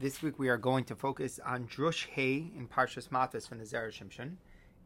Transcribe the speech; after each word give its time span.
This 0.00 0.22
week 0.22 0.38
we 0.38 0.48
are 0.48 0.56
going 0.56 0.84
to 0.84 0.94
focus 0.94 1.38
on 1.44 1.66
Drush 1.66 2.06
Hay 2.06 2.50
in 2.56 2.66
Parshas 2.68 3.10
Matos 3.10 3.46
from 3.46 3.58
the 3.58 3.64
Zera 3.64 3.90
Shimshon. 3.90 4.36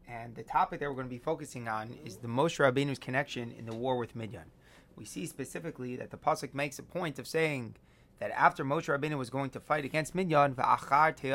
And 0.09 0.35
the 0.35 0.43
topic 0.43 0.81
that 0.81 0.89
we're 0.89 0.95
going 0.95 1.07
to 1.07 1.09
be 1.09 1.19
focusing 1.19 1.69
on 1.69 1.97
is 2.03 2.17
the 2.17 2.27
Moshe 2.27 2.59
Rabbeinu's 2.59 2.99
connection 2.99 3.53
in 3.57 3.65
the 3.65 3.73
war 3.73 3.95
with 3.95 4.13
Midian. 4.13 4.51
We 4.97 5.05
see 5.05 5.25
specifically 5.25 5.95
that 5.95 6.11
the 6.11 6.17
Pasuk 6.17 6.53
makes 6.53 6.79
a 6.79 6.83
point 6.83 7.17
of 7.17 7.27
saying 7.27 7.77
that 8.19 8.31
after 8.31 8.65
Moshe 8.65 8.93
Rabbeinu 8.93 9.17
was 9.17 9.29
going 9.29 9.51
to 9.51 9.61
fight 9.61 9.85
against 9.85 10.15
Midian, 10.15 10.53
afterwards 10.59 11.29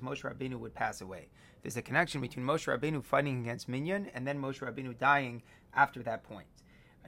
Moshe 0.00 0.24
Rabbeinu 0.24 0.58
would 0.58 0.74
pass 0.74 1.00
away. 1.00 1.28
There's 1.62 1.76
a 1.76 1.82
connection 1.82 2.20
between 2.20 2.44
Moshe 2.44 2.66
Rabbeinu 2.66 3.04
fighting 3.04 3.42
against 3.42 3.68
Midian 3.68 4.10
and 4.12 4.26
then 4.26 4.42
Moshe 4.42 4.58
Rabbeinu 4.58 4.98
dying 4.98 5.44
after 5.72 6.02
that 6.02 6.24
point. 6.24 6.48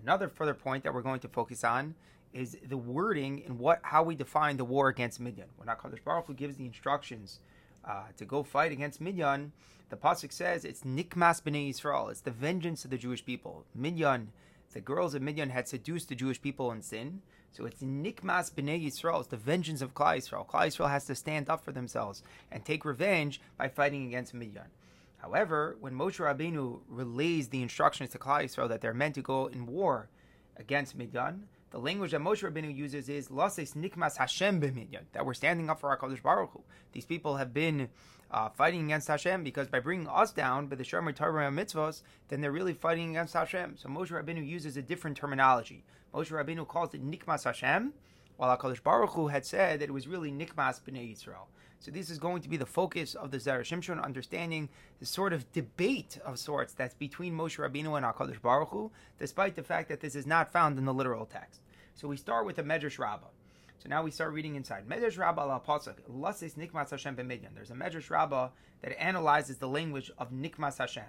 Another 0.00 0.28
further 0.28 0.54
point 0.54 0.84
that 0.84 0.94
we're 0.94 1.02
going 1.02 1.18
to 1.18 1.28
focus 1.28 1.64
on 1.64 1.96
is 2.32 2.56
the 2.68 2.76
wording 2.76 3.40
in 3.40 3.58
what 3.58 3.80
how 3.82 4.02
we 4.02 4.14
define 4.14 4.56
the 4.56 4.64
war 4.64 4.88
against 4.88 5.20
Midian. 5.20 5.48
When 5.56 5.68
Hakadosh 5.68 6.04
Baruch 6.04 6.26
Hu 6.26 6.34
gives 6.34 6.56
the 6.56 6.66
instructions 6.66 7.40
uh, 7.84 8.04
to 8.16 8.24
go 8.24 8.42
fight 8.42 8.72
against 8.72 9.00
Midian, 9.00 9.52
the 9.88 9.96
pasuk 9.96 10.32
says 10.32 10.64
it's 10.64 10.82
Nikmas 10.82 11.42
b'nei 11.42 11.70
Yisrael. 11.70 12.10
It's 12.10 12.20
the 12.20 12.30
vengeance 12.30 12.84
of 12.84 12.90
the 12.90 12.98
Jewish 12.98 13.24
people. 13.24 13.64
Midian, 13.74 14.28
the 14.72 14.80
girls 14.80 15.14
of 15.14 15.22
Midian 15.22 15.50
had 15.50 15.66
seduced 15.66 16.08
the 16.08 16.14
Jewish 16.14 16.40
people 16.40 16.70
in 16.72 16.82
sin. 16.82 17.22
So 17.52 17.64
it's 17.64 17.82
Nikmas 17.82 18.52
b'nei 18.52 18.84
Yisrael. 18.84 19.20
It's 19.20 19.28
the 19.28 19.36
vengeance 19.36 19.80
of 19.80 19.94
Klal 19.94 20.18
Yisrael. 20.18 20.46
Klal 20.46 20.68
Yisrael 20.68 20.90
has 20.90 21.06
to 21.06 21.14
stand 21.14 21.48
up 21.48 21.64
for 21.64 21.72
themselves 21.72 22.22
and 22.52 22.64
take 22.64 22.84
revenge 22.84 23.40
by 23.56 23.68
fighting 23.68 24.06
against 24.06 24.34
Midian. 24.34 24.68
However, 25.16 25.76
when 25.80 25.94
Moshe 25.94 26.20
Rabbeinu 26.20 26.80
relays 26.88 27.48
the 27.48 27.62
instructions 27.62 28.10
to 28.10 28.18
Klal 28.18 28.44
Yisrael 28.44 28.68
that 28.68 28.80
they're 28.80 28.94
meant 28.94 29.14
to 29.16 29.22
go 29.22 29.46
in 29.46 29.66
war 29.66 30.10
against 30.56 30.96
Midian, 30.96 31.48
the 31.70 31.78
language 31.78 32.12
that 32.12 32.20
Moshe 32.20 32.42
Rabbeinu 32.42 32.74
uses 32.74 33.08
is 33.08 33.30
Lases 33.30 33.74
Nikmas 33.74 34.16
Hashem 34.16 34.60
b'Midian, 34.60 35.02
that 35.12 35.26
we're 35.26 35.34
standing 35.34 35.68
up 35.68 35.80
for 35.80 35.90
our 35.90 35.98
Kadosh 35.98 36.22
Baruch 36.22 36.50
Hu. 36.52 36.62
These 36.92 37.04
people 37.04 37.36
have 37.36 37.52
been 37.52 37.88
uh, 38.30 38.48
fighting 38.48 38.84
against 38.84 39.08
Hashem 39.08 39.44
because 39.44 39.68
by 39.68 39.80
bringing 39.80 40.08
us 40.08 40.32
down, 40.32 40.66
by 40.66 40.76
the 40.76 40.84
Shomer 40.84 41.14
Torah 41.14 41.48
and 41.48 41.58
mitzvahs, 41.58 42.02
then 42.28 42.40
they're 42.40 42.52
really 42.52 42.74
fighting 42.74 43.10
against 43.10 43.34
Hashem. 43.34 43.76
So 43.76 43.88
Moshe 43.88 44.10
Rabbeinu 44.10 44.46
uses 44.46 44.76
a 44.76 44.82
different 44.82 45.16
terminology. 45.16 45.84
Moshe 46.14 46.30
Rabbeinu 46.30 46.66
calls 46.66 46.94
it 46.94 47.04
Nikmas 47.04 47.44
Hashem, 47.44 47.92
while 48.38 48.56
HaKadosh 48.56 48.82
Baruch 48.84 49.10
Hu 49.10 49.26
had 49.26 49.44
said 49.44 49.80
that 49.80 49.88
it 49.88 49.92
was 49.92 50.06
really 50.06 50.30
Nikmas 50.30 50.80
B'nai 50.80 51.12
Yisrael. 51.12 51.48
So 51.80 51.90
this 51.90 52.08
is 52.08 52.18
going 52.18 52.40
to 52.42 52.48
be 52.48 52.56
the 52.56 52.66
focus 52.66 53.14
of 53.14 53.32
the 53.32 53.38
Zera 53.38 53.60
Shimshon, 53.60 54.02
understanding 54.02 54.68
the 55.00 55.06
sort 55.06 55.32
of 55.32 55.50
debate 55.52 56.18
of 56.24 56.38
sorts 56.38 56.72
that's 56.72 56.94
between 56.94 57.34
Moshe 57.34 57.58
Rabbeinu 57.58 57.96
and 57.96 58.06
HaKadosh 58.06 58.40
Baruch 58.40 58.70
Hu, 58.70 58.92
despite 59.18 59.56
the 59.56 59.62
fact 59.64 59.88
that 59.88 60.00
this 60.00 60.14
is 60.14 60.24
not 60.24 60.52
found 60.52 60.78
in 60.78 60.84
the 60.84 60.94
literal 60.94 61.26
text. 61.26 61.60
So 61.94 62.06
we 62.06 62.16
start 62.16 62.46
with 62.46 62.56
the 62.56 62.62
Medrash 62.62 62.98
Rabbah. 62.98 63.26
So 63.80 63.88
now 63.88 64.04
we 64.04 64.12
start 64.12 64.32
reading 64.32 64.54
inside. 64.54 64.88
Medrash 64.88 65.18
Rabbah 65.18 65.50
al 65.50 65.60
Pasuk, 65.60 65.96
Lasis 66.08 66.54
Nikmas 66.54 66.90
Hashem 66.90 67.16
b'Midyan. 67.16 67.54
There's 67.56 67.72
a 67.72 67.74
Medrash 67.74 68.08
Rabbah 68.08 68.50
that 68.82 69.00
analyzes 69.02 69.56
the 69.56 69.68
language 69.68 70.12
of 70.16 70.30
Nikmas 70.30 70.78
Hashem. 70.78 71.04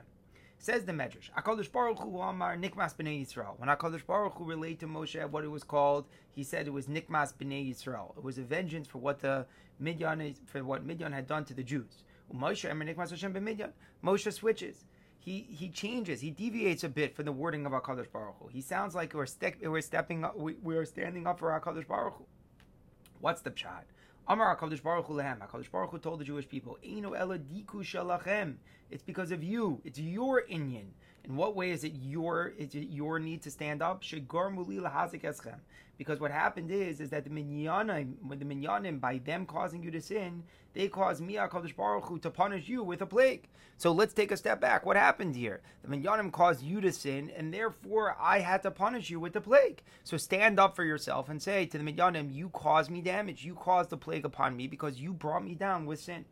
Says 0.61 0.83
the 0.83 0.91
Medrash, 0.91 1.31
Hakadosh 1.37 1.71
Baruch 1.71 1.99
Hu 1.99 2.19
Amar 2.19 2.57
Nikmas 2.57 2.93
b'nei 2.93 3.25
Yisrael. 3.25 3.57
When 3.57 3.69
Hakadosh 3.69 4.05
Baruch 4.05 4.33
Hu 4.33 4.43
relayed 4.43 4.81
to 4.81 4.87
Moshe 4.87 5.25
what 5.29 5.45
it 5.45 5.47
was 5.47 5.63
called, 5.63 6.05
he 6.31 6.43
said 6.43 6.67
it 6.67 6.73
was 6.73 6.87
Nikmas 6.87 7.33
b'nei 7.33 7.69
Yisrael. 7.71 8.17
It 8.17 8.23
was 8.25 8.37
a 8.37 8.41
vengeance 8.41 8.85
for 8.85 8.97
what 8.97 9.21
the 9.21 9.45
Midian 9.79 10.35
for 10.45 10.61
what 10.65 10.85
Midian 10.85 11.13
had 11.13 11.27
done 11.27 11.45
to 11.45 11.53
the 11.53 11.63
Jews. 11.63 12.03
Moshe. 12.35 12.69
Moshe 14.03 14.33
switches. 14.33 14.83
He 15.17 15.47
he 15.49 15.69
changes. 15.69 16.19
He 16.19 16.29
deviates 16.29 16.83
a 16.83 16.89
bit 16.89 17.15
from 17.15 17.23
the 17.23 17.31
wording 17.31 17.65
of 17.65 17.71
Hakadosh 17.71 18.11
Baruch 18.11 18.35
Hu. 18.41 18.49
He 18.49 18.59
sounds 18.59 18.93
like 18.93 19.13
we're 19.13 19.27
ste- 19.27 19.63
we're 19.63 19.79
stepping 19.79 20.25
up. 20.25 20.37
We, 20.37 20.55
we 20.61 20.75
are 20.75 20.85
standing 20.85 21.25
up 21.25 21.39
for 21.39 21.57
Hakadosh 21.57 21.87
Baruch 21.87 22.15
Hu. 22.15 22.25
What's 23.21 23.41
the 23.41 23.51
pshat? 23.51 23.83
Amar 24.31 24.55
HaKadosh 24.55 24.83
Baruch 24.83 25.07
Hu 25.07 25.15
lehem. 25.15 25.39
HaKadosh 25.39 25.71
Baruch 25.71 25.89
Hu 25.89 25.97
told 25.97 26.19
the 26.19 26.23
Jewish 26.23 26.47
people, 26.47 26.77
Eino 26.85 27.17
ela 27.17 27.39
diku 27.39 27.81
shalachem. 27.83 28.57
It's 28.91 29.01
because 29.01 29.31
of 29.31 29.43
you. 29.43 29.81
It's 29.83 29.97
your 29.97 30.43
inyan. 30.43 30.89
In 31.25 31.35
what 31.35 31.55
way 31.55 31.71
is 31.71 31.83
it 31.83 31.93
your 32.01 32.53
is 32.57 32.75
it 32.75 32.89
your 32.89 33.19
need 33.19 33.41
to 33.43 33.51
stand 33.51 33.81
up? 33.81 34.03
Because 35.97 36.19
what 36.21 36.31
happened 36.31 36.71
is 36.71 37.01
is 37.01 37.09
that 37.09 37.25
the 37.25 37.29
Midyanim, 37.29 38.13
when 38.25 38.39
the 38.39 38.45
Midyanim, 38.45 39.01
by 39.01 39.17
them 39.17 39.45
causing 39.45 39.83
you 39.83 39.91
to 39.91 40.01
sin, 40.01 40.43
they 40.73 40.87
caused 40.87 41.21
me 41.21 41.33
Hakadosh 41.33 41.75
Baruch 41.75 42.05
Hu 42.05 42.19
to 42.19 42.29
punish 42.29 42.69
you 42.69 42.83
with 42.83 43.01
a 43.01 43.05
plague. 43.05 43.47
So 43.77 43.91
let's 43.91 44.13
take 44.13 44.31
a 44.31 44.37
step 44.37 44.61
back. 44.61 44.85
What 44.85 44.97
happened 44.97 45.35
here? 45.35 45.61
The 45.83 45.95
Midyanim 45.95 46.31
caused 46.31 46.63
you 46.63 46.79
to 46.81 46.91
sin, 46.91 47.31
and 47.35 47.53
therefore 47.53 48.15
I 48.19 48.39
had 48.39 48.63
to 48.63 48.71
punish 48.71 49.09
you 49.09 49.19
with 49.19 49.33
the 49.33 49.41
plague. 49.41 49.81
So 50.03 50.17
stand 50.17 50.59
up 50.59 50.75
for 50.75 50.83
yourself 50.83 51.29
and 51.29 51.41
say 51.41 51.65
to 51.65 51.77
the 51.77 51.83
Midyanim, 51.83 52.33
you 52.33 52.49
caused 52.49 52.89
me 52.89 53.01
damage. 53.01 53.43
You 53.43 53.55
caused 53.55 53.89
the 53.89 53.97
plague 53.97 54.25
upon 54.25 54.55
me 54.55 54.67
because 54.67 54.99
you 54.99 55.13
brought 55.13 55.43
me 55.43 55.55
down 55.55 55.85
with 55.85 55.99
sin. 55.99 56.25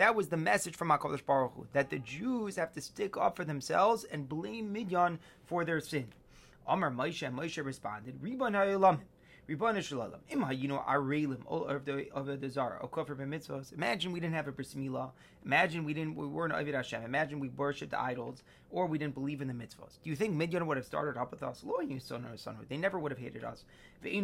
That 0.00 0.14
was 0.14 0.28
the 0.28 0.36
message 0.38 0.76
from 0.76 0.88
HaKadosh 0.88 1.26
Baruch 1.26 1.52
Hu, 1.56 1.66
that 1.74 1.90
the 1.90 1.98
Jews 1.98 2.56
have 2.56 2.72
to 2.72 2.80
stick 2.80 3.18
up 3.18 3.36
for 3.36 3.44
themselves 3.44 4.04
and 4.04 4.26
blame 4.26 4.72
Midian 4.72 5.18
for 5.44 5.62
their 5.62 5.78
sin. 5.78 6.06
Amar 6.66 6.90
Moshe, 6.90 7.26
and 7.26 7.36
Moshe 7.36 7.62
responded, 7.62 8.14
Ribbon 8.22 8.54
of 8.54 8.80
the. 8.80 8.98
Imagine 13.74 14.12
we 14.12 14.20
didn't 14.20 14.34
have 14.34 14.48
a 14.48 14.52
bris 14.52 14.74
milah. 14.74 15.10
Imagine 15.44 15.84
we 15.84 15.92
didn't 15.92 16.16
we 16.16 16.26
weren't 16.26 16.54
Avid 16.54 16.74
Hashem. 16.74 17.02
Imagine 17.02 17.38
we 17.38 17.48
worshipped 17.50 17.90
the 17.90 18.00
idols 18.00 18.42
or 18.70 18.86
we 18.86 18.98
didn't 18.98 19.14
believe 19.14 19.40
in 19.40 19.48
the 19.48 19.54
mitzvahs. 19.54 19.98
Do 20.02 20.10
you 20.10 20.16
think 20.16 20.34
Midian 20.34 20.66
would 20.66 20.76
have 20.76 20.86
started 20.86 21.18
up 21.18 21.30
with 21.30 21.42
us? 21.42 21.64
They 22.68 22.76
never 22.76 22.98
would 22.98 23.12
have 23.12 23.18
hated 23.18 23.44
us. 23.44 23.64
The 24.02 24.18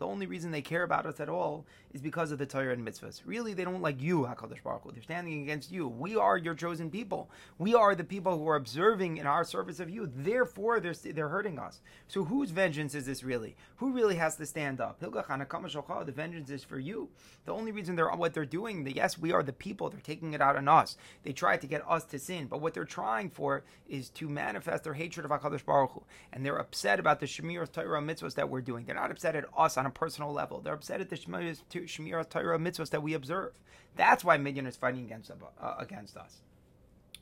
only 0.00 0.26
reason 0.26 0.50
they 0.50 0.62
care 0.62 0.82
about 0.82 1.06
us 1.06 1.20
at 1.20 1.28
all 1.28 1.64
is 1.94 2.00
because 2.00 2.30
of 2.30 2.38
the 2.38 2.46
Torah 2.46 2.72
and 2.72 2.86
mitzvahs. 2.86 3.22
Really, 3.24 3.54
they 3.54 3.64
don't 3.64 3.80
like 3.82 4.02
you, 4.02 4.20
Hakadosh 4.22 4.62
Baruch 4.62 4.82
Hu. 4.82 4.92
They're 4.92 5.02
standing 5.02 5.42
against 5.42 5.72
you. 5.72 5.88
We 5.88 6.16
are 6.16 6.36
your 6.36 6.54
chosen 6.54 6.90
people. 6.90 7.30
We 7.58 7.74
are 7.74 7.94
the 7.94 8.04
people 8.04 8.36
who 8.36 8.48
are 8.48 8.56
observing 8.56 9.16
in 9.16 9.26
our 9.26 9.44
service 9.44 9.80
of 9.80 9.88
you. 9.88 10.10
Therefore, 10.14 10.80
they're 10.80 10.92
they're 10.92 11.28
hurting 11.28 11.58
us. 11.58 11.80
So 12.08 12.24
whose 12.24 12.50
vengeance 12.50 12.94
is 12.94 13.06
this 13.06 13.24
really? 13.24 13.56
Who 13.76 13.92
really 13.92 14.16
has 14.16 14.36
to 14.36 14.46
stand 14.46 14.80
up? 14.80 15.00
The 15.00 16.12
vengeance 16.14 16.50
is 16.50 16.64
for 16.64 16.78
you. 16.78 17.08
The 17.44 17.52
only 17.52 17.72
reason 17.72 17.96
they're 17.96 18.10
what 18.10 18.34
they're 18.34 18.44
doing, 18.44 18.84
the, 18.84 18.94
yes, 18.94 19.18
we 19.18 19.32
are 19.32 19.42
the 19.42 19.52
people. 19.52 19.88
They're 19.88 20.00
taking 20.00 20.34
it 20.34 20.40
out 20.40 20.56
on 20.56 20.68
us. 20.68 20.96
They 21.22 21.27
try 21.32 21.56
to 21.56 21.66
get 21.66 21.82
us 21.88 22.04
to 22.06 22.18
sin, 22.18 22.46
but 22.46 22.60
what 22.60 22.74
they're 22.74 22.84
trying 22.84 23.30
for 23.30 23.64
is 23.88 24.10
to 24.10 24.28
manifest 24.28 24.84
their 24.84 24.94
hatred 24.94 25.24
of 25.24 25.30
Hakadosh 25.30 25.64
Baruch 25.64 25.92
Hu, 25.92 26.02
and 26.32 26.44
they're 26.44 26.58
upset 26.58 27.00
about 27.00 27.20
the 27.20 27.26
Shemir 27.26 27.70
Torah 27.70 28.00
mitzvahs 28.00 28.34
that 28.34 28.48
we're 28.48 28.60
doing. 28.60 28.84
They're 28.84 28.94
not 28.94 29.10
upset 29.10 29.36
at 29.36 29.44
us 29.56 29.76
on 29.76 29.86
a 29.86 29.90
personal 29.90 30.32
level. 30.32 30.60
They're 30.60 30.74
upset 30.74 31.00
at 31.00 31.10
the 31.10 31.16
Shemir 31.16 32.28
Torah 32.28 32.58
mitzvahs 32.58 32.90
that 32.90 33.02
we 33.02 33.14
observe. 33.14 33.52
That's 33.96 34.24
why 34.24 34.36
Midian 34.36 34.66
is 34.66 34.76
fighting 34.76 35.04
against 35.04 35.30
uh, 35.30 35.74
against 35.78 36.16
us. 36.16 36.40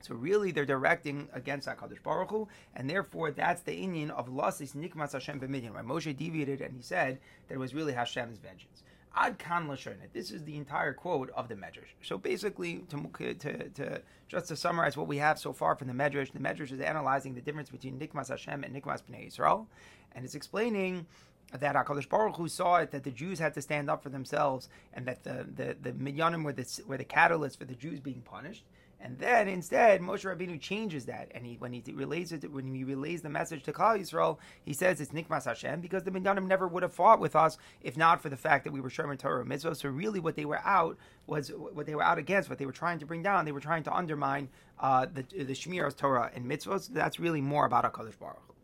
So 0.03 0.15
really, 0.15 0.53
they're 0.53 0.66
directing 0.66 1.28
against 1.33 1.66
Hakadosh 1.66 2.03
Baruch 2.03 2.31
Hu, 2.31 2.49
and 2.75 2.89
therefore 2.89 3.31
that's 3.31 3.62
the 3.62 3.72
inyan 3.72 4.11
of 4.11 4.28
Lasis 4.28 4.75
Nikmas 4.75 5.12
Hashem 5.12 5.41
b'Midian. 5.41 5.75
Right? 5.75 5.84
Moshe 5.84 6.16
deviated 6.16 6.61
and 6.61 6.77
he 6.77 6.83
said 6.83 7.19
that 7.49 7.55
it 7.55 7.59
was 7.59 7.75
really 7.75 7.93
Hashem's 7.93 8.39
vengeance. 8.39 8.83
Ad 9.19 9.38
kan 9.38 9.66
lashonet. 9.66 10.12
This 10.12 10.31
is 10.31 10.44
the 10.44 10.56
entire 10.56 10.93
quote 10.93 11.31
of 11.31 11.49
the 11.49 11.54
Medrash. 11.54 11.94
So 12.03 12.19
basically, 12.19 12.84
to, 12.91 13.34
to, 13.34 13.69
to, 13.71 14.03
just 14.28 14.49
to 14.49 14.56
summarize 14.56 14.97
what 14.97 15.09
we 15.09 15.16
have 15.16 15.38
so 15.38 15.54
far 15.54 15.75
from 15.75 15.88
the 15.88 15.94
Medrash, 15.94 16.32
the 16.32 16.38
Medrash 16.38 16.71
is 16.71 16.81
analyzing 16.81 17.34
the 17.34 17.41
difference 17.41 17.71
between 17.71 17.99
Nikmas 17.99 18.28
Hashem 18.28 18.62
and 18.62 18.75
Nikmas 18.75 19.03
Bnei 19.03 19.28
Yisrael, 19.28 19.66
and 20.12 20.25
it's 20.25 20.34
explaining 20.34 21.06
that 21.53 21.77
Hakadosh 21.77 22.09
Baruch 22.09 22.37
Hu 22.37 22.49
saw 22.49 22.77
it 22.77 22.91
that 22.91 23.04
the 23.04 23.10
Jews 23.10 23.38
had 23.38 23.54
to 23.54 23.62
stand 23.62 23.88
up 23.88 24.03
for 24.03 24.10
themselves, 24.10 24.69
and 24.93 25.06
that 25.06 25.25
the 25.25 25.47
the 25.54 25.77
the 25.81 25.93
Midyanim 25.93 26.44
were 26.44 26.53
the 26.53 26.66
were 26.87 26.98
the 26.98 27.04
catalyst 27.04 27.59
for 27.59 27.65
the 27.65 27.75
Jews 27.75 28.00
being 28.00 28.21
punished, 28.21 28.65
and 29.01 29.19
then 29.19 29.47
instead, 29.47 30.01
Moshe 30.01 30.25
Rabbeinu 30.25 30.59
changes 30.59 31.05
that, 31.05 31.31
and 31.34 31.45
he 31.45 31.57
when 31.57 31.73
he 31.73 31.83
relays 31.93 32.33
it 32.33 32.51
when 32.51 32.75
he 32.75 32.83
relays 32.83 33.21
the 33.21 33.29
message 33.29 33.62
to 33.65 33.73
Klal 33.73 34.01
Yisrael, 34.01 34.39
he 34.65 34.73
says 34.73 35.01
it's 35.01 35.12
Nikmas 35.12 35.45
Hashem 35.45 35.81
because 35.81 36.03
the 36.03 36.11
Midyanim 36.11 36.47
never 36.47 36.67
would 36.67 36.83
have 36.83 36.95
fought 36.95 37.21
with 37.21 37.37
us 37.37 37.59
if 37.83 37.97
not 37.97 38.22
for 38.22 38.31
the 38.31 38.37
fact 38.37 38.65
that 38.65 38.72
we 38.72 38.81
were 38.81 38.89
Sherman 38.89 39.19
Torah 39.19 39.45
Mitzvah. 39.45 39.75
So 39.75 39.91
really, 39.91 40.19
what 40.19 40.34
they 40.34 40.47
were 40.47 40.60
out 40.65 40.97
was 41.27 41.51
what 41.51 41.87
they 41.87 41.95
were 41.95 42.03
out 42.03 42.19
against, 42.19 42.48
what 42.48 42.59
they 42.59 42.66
were 42.66 42.72
trying 42.72 42.98
to 42.98 43.07
bring 43.07 43.22
down. 43.22 43.45
They 43.45 43.53
were 43.53 43.60
trying 43.60 43.83
to 43.84 43.95
undermine 43.95 44.48
uh, 44.81 45.07
the 45.13 45.22
the 45.22 45.53
Shmir 45.53 45.95
Torah 45.95 46.31
and 46.34 46.51
mitzvahs. 46.51 46.83
So 46.83 46.92
that's 46.92 47.21
really 47.21 47.42
more 47.42 47.66
about 47.66 47.84
Hakadosh 47.84 48.19
Baruch. 48.19 48.54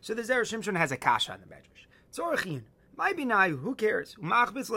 So 0.00 0.14
the 0.14 0.22
Zera 0.22 0.42
Shimshon 0.42 0.76
has 0.76 0.90
a 0.90 0.96
kasha 0.96 1.32
on 1.32 1.40
the 1.40 1.46
Medrash. 1.46 1.86
Tzorachin. 2.12 2.62
My 2.98 3.12
binai, 3.12 3.60
who 3.60 3.74
cares? 3.74 4.16
What 4.18 4.56
is 4.56 4.68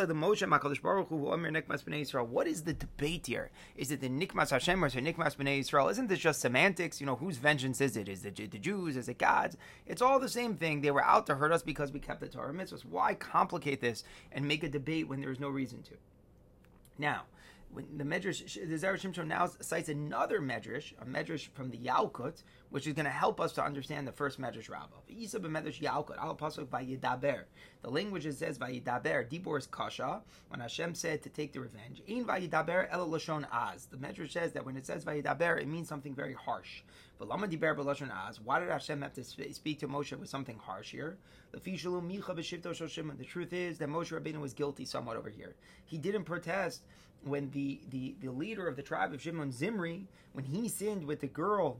the 2.64 2.74
debate 2.74 3.28
here? 3.28 3.50
Is 3.78 3.92
it 3.92 4.02
the 4.02 4.10
Nikmas 4.10 4.50
Hashem 4.50 4.84
or 4.84 4.88
is 4.88 4.96
it 4.98 5.06
Nikmas 5.06 5.38
B'nai 5.38 5.62
Yisrael? 5.62 5.90
Isn't 5.90 6.08
this 6.08 6.20
just 6.20 6.42
semantics? 6.42 7.00
You 7.00 7.06
know, 7.06 7.16
whose 7.16 7.38
vengeance 7.38 7.80
is 7.80 7.96
it? 7.96 8.10
Is 8.10 8.26
it 8.26 8.52
the 8.52 8.60
Jews? 8.60 8.98
Is 8.98 9.08
it 9.08 9.20
God's? 9.20 9.56
It's 9.88 10.02
all 10.02 10.20
the 10.20 10.28
same 10.28 10.56
thing. 10.56 10.82
They 10.82 10.92
were 10.92 11.02
out 11.02 11.28
to 11.28 11.36
hurt 11.36 11.54
us 11.54 11.62
because 11.62 11.94
we 11.94 12.02
kept 12.02 12.20
the 12.20 12.28
Torah 12.28 12.54
mitzvahs. 12.54 12.84
Why 12.84 13.14
complicate 13.14 13.80
this 13.80 14.04
and 14.34 14.46
make 14.46 14.64
a 14.64 14.70
debate 14.70 15.08
when 15.08 15.22
there's 15.22 15.40
no 15.40 15.48
reason 15.48 15.82
to? 15.84 15.94
Now, 16.98 17.22
when 17.72 17.86
the 17.98 18.04
Medrash, 18.04 18.56
the 18.56 18.76
Zera 18.76 19.00
Shimshon 19.00 19.28
now 19.28 19.50
cites 19.62 19.90
another 19.90 20.42
Medrash, 20.42 20.94
a 21.00 21.06
Medrash 21.06 21.50
from 21.50 21.70
the 21.70 21.78
Yalkut, 21.78 22.42
which 22.70 22.88
is 22.88 22.94
going 22.94 23.06
to 23.06 23.12
help 23.12 23.40
us 23.40 23.54
to 23.54 23.64
understand 23.64 24.08
the 24.08 24.12
first 24.12 24.42
Medrash 24.42 24.70
Rabbah. 24.70 24.98
The 27.82 27.90
language 27.90 28.26
it 28.26 28.34
says 28.34 28.58
Vayidaber, 28.58 29.30
Dibor 29.30 29.58
is 29.58 29.68
Kasha, 29.68 30.22
when 30.50 30.60
Hashem 30.60 30.96
said 30.96 31.22
to 31.24 31.30
take 31.30 31.54
the 31.54 31.60
revenge. 31.60 32.02
Ein 32.10 32.26
Vayidaber 32.26 32.88
El 32.92 33.08
Lashon 33.08 33.46
Az. 33.52 33.86
The 33.86 33.98
Medrash 33.98 34.32
says 34.32 34.52
that 34.54 34.66
when 34.66 34.76
it 34.76 34.86
says 34.86 35.06
Vayidaber, 35.06 35.62
it 35.62 35.68
means 35.68 35.88
something 35.88 36.16
very 36.16 36.34
harsh. 36.34 36.82
But 37.20 37.30
Diber 37.30 37.78
Az. 38.28 38.40
Why 38.42 38.60
did 38.60 38.70
Hashem 38.70 39.02
have 39.02 39.14
to 39.14 39.24
speak 39.24 39.80
to 39.80 39.88
Moshe 39.88 40.18
with 40.18 40.30
something 40.30 40.58
harsh 40.58 40.92
here? 40.92 41.18
The 41.52 41.60
truth 41.60 43.54
is 43.54 43.78
that 43.78 43.90
Moshe 43.90 44.12
Rabbeinu 44.20 44.40
was 44.40 44.54
guilty 44.54 44.86
somewhat 44.86 45.18
over 45.18 45.30
here. 45.30 45.56
He 45.86 45.98
didn't 45.98 46.24
protest 46.24 46.84
when 47.24 47.52
the, 47.52 47.80
the, 47.90 48.16
the 48.22 48.32
leader 48.32 48.68
of 48.68 48.76
the 48.76 48.82
tribe 48.82 49.14
of 49.14 49.22
Shimon 49.22 49.52
Zimri, 49.52 50.08
when 50.34 50.46
he 50.46 50.68
sinned 50.68 51.06
with 51.06 51.22
the 51.22 51.28
girl 51.28 51.78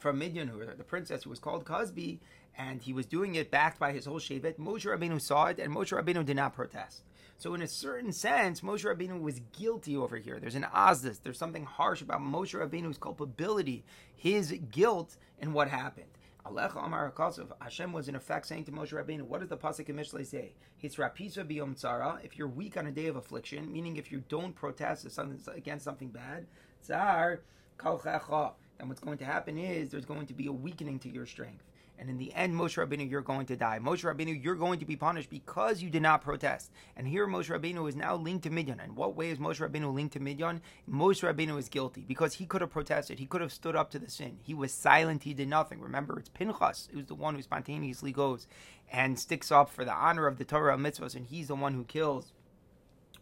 from 0.00 0.18
Midian, 0.18 0.48
who 0.48 0.64
the 0.64 0.84
princess 0.84 1.24
who 1.24 1.30
was 1.30 1.38
called 1.38 1.64
Cozbi, 1.64 2.18
and 2.56 2.82
he 2.82 2.92
was 2.92 3.06
doing 3.06 3.34
it 3.34 3.50
backed 3.50 3.78
by 3.78 3.92
his 3.92 4.04
whole 4.04 4.18
Shevet. 4.18 4.58
Moshe 4.58 4.84
Rabbeinu 4.84 5.20
saw 5.20 5.46
it, 5.46 5.58
and 5.58 5.74
Moshe 5.74 5.92
Rabbeinu 5.92 6.24
did 6.24 6.36
not 6.36 6.54
protest. 6.54 7.02
So, 7.40 7.54
in 7.54 7.62
a 7.62 7.68
certain 7.68 8.12
sense, 8.12 8.62
Moshe 8.62 8.84
Rabbeinu 8.84 9.20
was 9.20 9.40
guilty 9.56 9.96
over 9.96 10.16
here. 10.16 10.40
There's 10.40 10.56
an 10.56 10.66
azdis. 10.74 11.20
There's 11.22 11.38
something 11.38 11.64
harsh 11.64 12.02
about 12.02 12.20
Moshe 12.20 12.58
Rabbeinu's 12.58 12.98
culpability, 12.98 13.84
his 14.16 14.52
guilt, 14.72 15.16
and 15.40 15.54
what 15.54 15.68
happened. 15.68 16.10
Alecha 16.46 16.84
Amar 16.84 17.10
Akasov. 17.10 17.48
Hashem 17.60 17.92
was 17.92 18.08
in 18.08 18.14
effect 18.14 18.46
saying 18.46 18.64
to 18.64 18.72
Moshe 18.72 18.92
Rabbeinu, 18.92 19.22
what 19.22 19.40
does 19.40 19.48
the 19.48 19.56
pasuk 19.56 19.88
in 19.88 19.96
Mishlei 19.96 20.24
say? 20.24 20.54
It's 20.80 20.96
rapisa 20.96 21.44
biyom 21.44 21.78
tzara. 21.78 22.24
If 22.24 22.38
you're 22.38 22.48
weak 22.48 22.76
on 22.76 22.86
a 22.86 22.92
day 22.92 23.06
of 23.06 23.16
affliction, 23.16 23.72
meaning 23.72 23.96
if 23.96 24.10
you 24.10 24.22
don't 24.28 24.54
protest 24.54 25.06
against 25.54 25.84
something 25.84 26.08
bad, 26.08 26.46
tzar 26.86 27.40
kalchecha 27.78 28.52
then 28.78 28.88
what's 28.88 29.00
going 29.00 29.18
to 29.18 29.24
happen 29.24 29.58
is 29.58 29.90
there's 29.90 30.04
going 30.04 30.26
to 30.26 30.34
be 30.34 30.46
a 30.46 30.52
weakening 30.52 30.98
to 31.00 31.08
your 31.08 31.26
strength. 31.26 31.64
And 31.98 32.08
in 32.08 32.16
the 32.16 32.32
end, 32.32 32.54
Moshe 32.54 32.76
Rabbeinu, 32.76 33.10
you're 33.10 33.22
going 33.22 33.46
to 33.46 33.56
die. 33.56 33.80
Moshe 33.82 34.04
Rabbeinu, 34.04 34.42
you're 34.42 34.54
going 34.54 34.78
to 34.78 34.84
be 34.84 34.94
punished 34.94 35.28
because 35.28 35.82
you 35.82 35.90
did 35.90 36.02
not 36.02 36.22
protest. 36.22 36.70
And 36.96 37.08
here 37.08 37.26
Moshe 37.26 37.50
Rabbeinu 37.50 37.88
is 37.88 37.96
now 37.96 38.14
linked 38.14 38.44
to 38.44 38.50
Midian. 38.50 38.78
And 38.78 38.96
what 38.96 39.16
way 39.16 39.30
is 39.30 39.38
Moshe 39.38 39.60
Rabbeinu 39.60 39.92
linked 39.92 40.12
to 40.12 40.20
Midian? 40.20 40.60
Moshe 40.88 41.22
Rabbeinu 41.22 41.58
is 41.58 41.68
guilty 41.68 42.04
because 42.06 42.34
he 42.34 42.46
could 42.46 42.60
have 42.60 42.70
protested. 42.70 43.18
He 43.18 43.26
could 43.26 43.40
have 43.40 43.52
stood 43.52 43.74
up 43.74 43.90
to 43.90 43.98
the 43.98 44.08
sin. 44.08 44.38
He 44.42 44.54
was 44.54 44.72
silent. 44.72 45.24
He 45.24 45.34
did 45.34 45.48
nothing. 45.48 45.80
Remember, 45.80 46.18
it's 46.18 46.28
Pinchas 46.28 46.88
who's 46.92 47.06
the 47.06 47.14
one 47.14 47.34
who 47.34 47.42
spontaneously 47.42 48.12
goes 48.12 48.46
and 48.92 49.18
sticks 49.18 49.50
up 49.50 49.68
for 49.68 49.84
the 49.84 49.92
honor 49.92 50.26
of 50.26 50.38
the 50.38 50.44
Torah 50.44 50.74
of 50.74 50.80
mitzvahs. 50.80 51.16
And 51.16 51.26
he's 51.26 51.48
the 51.48 51.56
one 51.56 51.74
who 51.74 51.84
kills, 51.84 52.32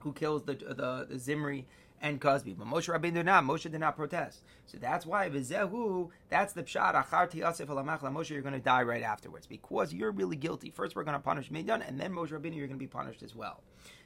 who 0.00 0.12
kills 0.12 0.44
the, 0.44 0.54
the, 0.54 1.06
the 1.08 1.18
Zimri 1.18 1.66
and 2.00 2.20
Cozbi. 2.20 2.56
But 2.56 2.66
Moshe 2.66 2.92
Rabbeinu 2.92 3.14
did 3.14 3.26
not. 3.26 3.44
Moshe 3.44 3.62
did 3.62 3.80
not 3.80 3.96
protest. 3.96 4.42
So 4.66 4.78
that's 4.78 5.06
why 5.06 5.28
Vizehu, 5.28 6.10
that's 6.28 6.52
the 6.52 6.62
pshat. 6.62 6.94
Acharti 6.94 7.40
Asif 7.40 7.66
Moshe, 7.66 8.30
you're 8.30 8.42
going 8.42 8.54
to 8.54 8.60
die 8.60 8.82
right 8.82 9.02
afterwards 9.02 9.46
because 9.46 9.92
you're 9.92 10.12
really 10.12 10.36
guilty. 10.36 10.70
First, 10.70 10.96
we're 10.96 11.04
going 11.04 11.14
to 11.14 11.20
punish 11.20 11.50
Midian, 11.50 11.82
and 11.82 11.98
then 11.98 12.12
Moshe 12.12 12.30
Rabbeinu, 12.30 12.56
you're 12.56 12.66
going 12.66 12.70
to 12.70 12.76
be 12.76 12.86
punished 12.86 13.22
as 13.22 13.34
well. 13.34 13.62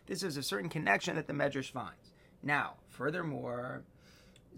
This 0.06 0.22
is 0.22 0.36
a 0.36 0.42
certain 0.42 0.68
connection 0.68 1.16
that 1.16 1.26
the 1.26 1.32
Medrash 1.32 1.70
finds. 1.70 2.12
Now, 2.42 2.74
furthermore, 2.88 3.84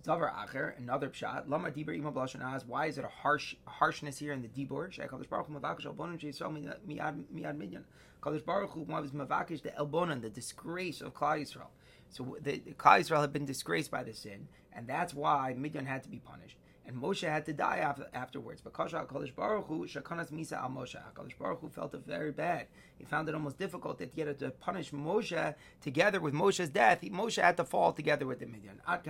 Zavar 0.04 0.34
Acher, 0.34 0.76
another 0.78 1.08
pshat. 1.08 1.48
Lama 1.48 1.70
Dibur 1.70 1.94
Ima 1.96 2.10
Blashan 2.10 2.66
Why 2.66 2.86
is 2.86 2.98
it 2.98 3.04
a 3.04 3.08
harsh 3.08 3.54
harshness 3.66 4.18
here 4.18 4.32
in 4.32 4.42
the 4.42 4.48
Dibur? 4.48 4.90
Shekadosh 4.90 5.28
Baruch 5.28 5.46
Hu 5.46 5.58
Mavakish 5.58 5.86
Elbonon 5.86 6.18
Sheisrael 6.18 6.52
Miad 6.88 7.24
Miad 7.32 7.56
Midian. 7.56 7.84
Kadosh 8.20 8.44
Baruch 8.44 8.70
Hu 8.70 8.84
Mavakish 8.84 9.62
the 9.62 9.70
Elbonon, 9.70 10.20
the 10.20 10.30
disgrace 10.30 11.00
of 11.00 11.14
Klal 11.14 11.40
Yisrael. 11.40 11.68
So 12.12 12.36
the, 12.40 12.58
the 12.58 12.72
Klal 12.72 13.00
Yisrael 13.00 13.20
had 13.20 13.32
been 13.32 13.46
disgraced 13.46 13.90
by 13.90 14.02
the 14.04 14.12
sin, 14.12 14.48
and 14.72 14.86
that's 14.86 15.14
why 15.14 15.54
Midian 15.56 15.86
had 15.86 16.02
to 16.04 16.08
be 16.08 16.18
punished 16.18 16.56
and 16.86 16.96
Moshe 16.96 17.28
had 17.28 17.46
to 17.46 17.52
die 17.52 17.78
after, 17.78 18.08
afterwards. 18.12 18.60
But 18.60 18.72
Kasha 18.72 19.06
Hakadosh 19.06 19.34
Baruch 19.34 19.66
Hu 19.66 19.86
Shakanas 19.86 20.32
Misa 20.32 20.54
Al 20.54 20.70
Moshe. 20.70 20.96
Hakadosh 20.96 21.38
Baruch 21.38 21.60
Hu 21.60 21.68
felt 21.68 21.94
it 21.94 22.02
very 22.06 22.32
bad. 22.32 22.66
He 22.98 23.04
found 23.04 23.28
it 23.28 23.34
almost 23.34 23.58
difficult 23.58 23.98
that 23.98 24.12
he 24.14 24.20
had 24.20 24.38
to 24.38 24.50
punish 24.50 24.90
Moshe 24.92 25.54
together 25.80 26.20
with 26.20 26.34
Moshe's 26.34 26.68
death. 26.68 27.00
He, 27.00 27.10
Moshe 27.10 27.42
had 27.42 27.56
to 27.56 27.64
fall 27.64 27.92
together 27.92 28.26
with 28.26 28.40
the 28.40 28.46
Midian. 28.46 28.80
Ad 28.86 29.00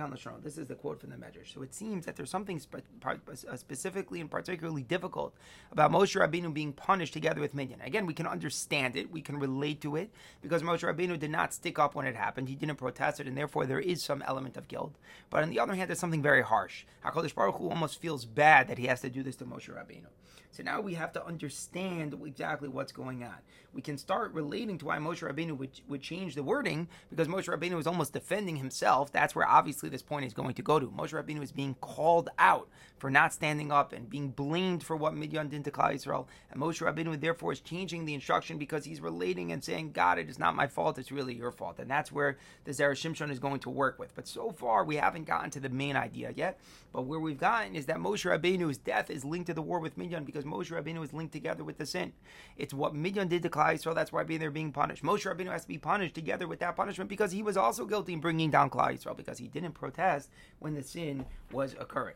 This 0.43 0.57
is 0.57 0.67
the 0.67 0.75
quote 0.75 0.99
from 0.99 1.11
the 1.11 1.15
Medrash. 1.15 1.53
So 1.53 1.61
it 1.61 1.73
seems 1.73 2.05
that 2.05 2.15
there's 2.15 2.29
something 2.29 2.59
spe- 2.59 2.77
uh, 3.05 3.55
specifically 3.55 4.19
and 4.19 4.29
particularly 4.29 4.83
difficult 4.83 5.35
about 5.71 5.91
Moshe 5.91 6.19
Rabbeinu 6.19 6.53
being 6.53 6.73
punished 6.73 7.13
together 7.13 7.41
with 7.41 7.53
Midian. 7.53 7.81
Again, 7.81 8.05
we 8.05 8.13
can 8.13 8.27
understand 8.27 8.95
it, 8.95 9.11
we 9.11 9.21
can 9.21 9.37
relate 9.37 9.81
to 9.81 9.95
it 9.95 10.09
because 10.41 10.63
Moshe 10.63 10.81
Rabbeinu 10.81 11.19
did 11.19 11.31
not 11.31 11.53
stick 11.53 11.77
up 11.77 11.95
when 11.95 12.07
it 12.07 12.15
happened. 12.15 12.49
He 12.49 12.55
didn't 12.55 12.77
protest 12.77 13.19
it, 13.19 13.27
and 13.27 13.37
therefore 13.37 13.65
there 13.65 13.79
is 13.79 14.03
some 14.03 14.23
element 14.23 14.57
of 14.57 14.67
guilt. 14.67 14.95
But 15.29 15.43
on 15.43 15.49
the 15.49 15.59
other 15.59 15.75
hand, 15.75 15.89
there's 15.89 15.99
something 15.99 16.21
very 16.21 16.41
harsh. 16.41 16.85
Hakadosh 17.05 17.35
Baruch 17.35 17.57
Hu 17.57 17.62
almost 17.69 17.99
feels 17.99 18.25
bad 18.25 18.67
that 18.67 18.77
he 18.77 18.87
has 18.87 19.01
to 19.01 19.09
do 19.09 19.23
this 19.23 19.35
to 19.37 19.45
Moshe 19.45 19.69
Rabbeinu. 19.69 20.07
So 20.53 20.61
now 20.61 20.81
we 20.81 20.93
have 20.93 21.11
to 21.13 21.25
understand 21.25 22.15
exactly 22.23 22.69
what's 22.69 22.91
going 22.91 23.23
on. 23.23 23.37
We 23.73 23.81
can 23.81 23.97
start 23.97 24.33
relating 24.33 24.77
to 24.77 24.85
why 24.85 24.99
Moshe 24.99 25.27
Rabbeinu 25.27 25.57
would, 25.57 25.81
would 25.87 26.03
change 26.03 26.35
the 26.35 26.43
wording 26.43 26.87
because 27.09 27.27
Moshe 27.27 27.49
Rabbeinu 27.49 27.75
was 27.75 27.87
almost 27.87 28.13
defending 28.13 28.57
himself. 28.57 29.11
That's 29.11 29.33
where 29.33 29.47
obviously 29.47 29.89
this 29.89 30.03
point 30.03 30.25
is 30.25 30.33
going 30.33 30.53
to 30.53 30.61
go 30.61 30.79
to. 30.79 30.85
Moshe 30.85 31.11
Rabbeinu 31.11 31.41
is 31.41 31.51
being 31.51 31.75
called 31.81 32.29
out 32.37 32.69
for 32.99 33.09
not 33.09 33.33
standing 33.33 33.71
up 33.71 33.91
and 33.91 34.07
being 34.07 34.29
blamed 34.29 34.83
for 34.83 34.95
what 34.95 35.15
Midian 35.15 35.49
did 35.49 35.65
to 35.65 35.71
Klal 35.71 35.95
Yisrael. 35.95 36.27
And 36.51 36.61
Moshe 36.61 36.81
Rabbeinu 36.81 37.19
therefore 37.19 37.51
is 37.51 37.59
changing 37.59 38.05
the 38.05 38.13
instruction 38.13 38.59
because 38.59 38.85
he's 38.85 39.01
relating 39.01 39.51
and 39.51 39.63
saying, 39.63 39.91
God, 39.91 40.19
it 40.19 40.29
is 40.29 40.37
not 40.37 40.55
my 40.55 40.67
fault, 40.67 40.99
it's 40.99 41.11
really 41.11 41.33
your 41.33 41.51
fault. 41.51 41.79
And 41.79 41.89
that's 41.89 42.11
where 42.11 42.37
the 42.65 42.71
Zera 42.71 42.91
Shimshon 42.91 43.31
is 43.31 43.39
going 43.39 43.59
to 43.61 43.71
work 43.71 43.97
with. 43.97 44.13
But 44.13 44.27
so 44.27 44.51
far, 44.51 44.85
we 44.85 44.97
haven't 44.97 45.25
gotten 45.25 45.49
to 45.49 45.59
the 45.59 45.69
main 45.69 45.95
idea 45.95 46.31
yet. 46.35 46.59
But 46.93 47.05
where 47.05 47.19
we've 47.19 47.39
gotten 47.39 47.75
is 47.75 47.87
that 47.87 47.97
Moshe 47.97 48.29
Rabbeinu's 48.29 48.77
death 48.77 49.09
is 49.09 49.25
linked 49.25 49.47
to 49.47 49.55
the 49.55 49.63
war 49.63 49.79
with 49.79 49.97
Midian 49.97 50.23
because 50.23 50.42
Moshe 50.43 50.71
Rabbeinu 50.71 51.03
is 51.03 51.13
linked 51.13 51.33
together 51.33 51.63
with 51.63 51.77
the 51.77 51.85
sin. 51.85 52.13
It's 52.57 52.73
what 52.73 52.95
Midian 52.95 53.27
did 53.27 53.43
to 53.43 53.49
Klal 53.49 53.73
Yisrael. 53.73 53.95
That's 53.95 54.11
why 54.11 54.23
they're 54.23 54.51
being 54.51 54.71
punished. 54.71 55.03
Moshe 55.03 55.25
Rabbeinu 55.25 55.51
has 55.51 55.63
to 55.63 55.67
be 55.67 55.77
punished 55.77 56.15
together 56.15 56.47
with 56.47 56.59
that 56.59 56.75
punishment 56.75 57.09
because 57.09 57.31
he 57.31 57.43
was 57.43 57.57
also 57.57 57.85
guilty 57.85 58.13
in 58.13 58.19
bringing 58.19 58.51
down 58.51 58.69
Klal 58.69 58.93
Yisrael 58.93 59.17
because 59.17 59.37
he 59.37 59.47
didn't 59.47 59.73
protest 59.73 60.29
when 60.59 60.73
the 60.73 60.83
sin 60.83 61.25
was 61.51 61.75
occurring. 61.79 62.15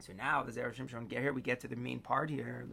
So 0.00 0.12
now 0.12 0.44
the 0.44 0.52
Zera 0.52 0.72
Shimshon 0.72 1.08
get 1.08 1.22
here, 1.22 1.32
we 1.32 1.42
get 1.42 1.58
to 1.60 1.68
the 1.68 1.74
main 1.74 1.98
part 1.98 2.30
here. 2.30 2.64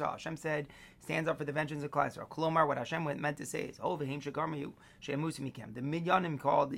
Hashem 0.00 0.36
said, 0.36 0.68
stands 1.00 1.28
up 1.28 1.38
for 1.38 1.44
the 1.44 1.52
vengeance 1.52 1.82
of 1.82 1.90
Klal 1.90 2.28
Kolomar, 2.28 2.66
what 2.66 2.78
Hashem 2.78 3.04
meant 3.20 3.36
to 3.36 3.44
say 3.44 3.64
is, 3.64 3.78
Oh, 3.82 3.98
v'heim 3.98 4.22
shegarmayu 4.22 4.72
she'emusim 5.00 5.74
The 5.74 5.80
Midyanim 5.82 6.40
called 6.40 6.74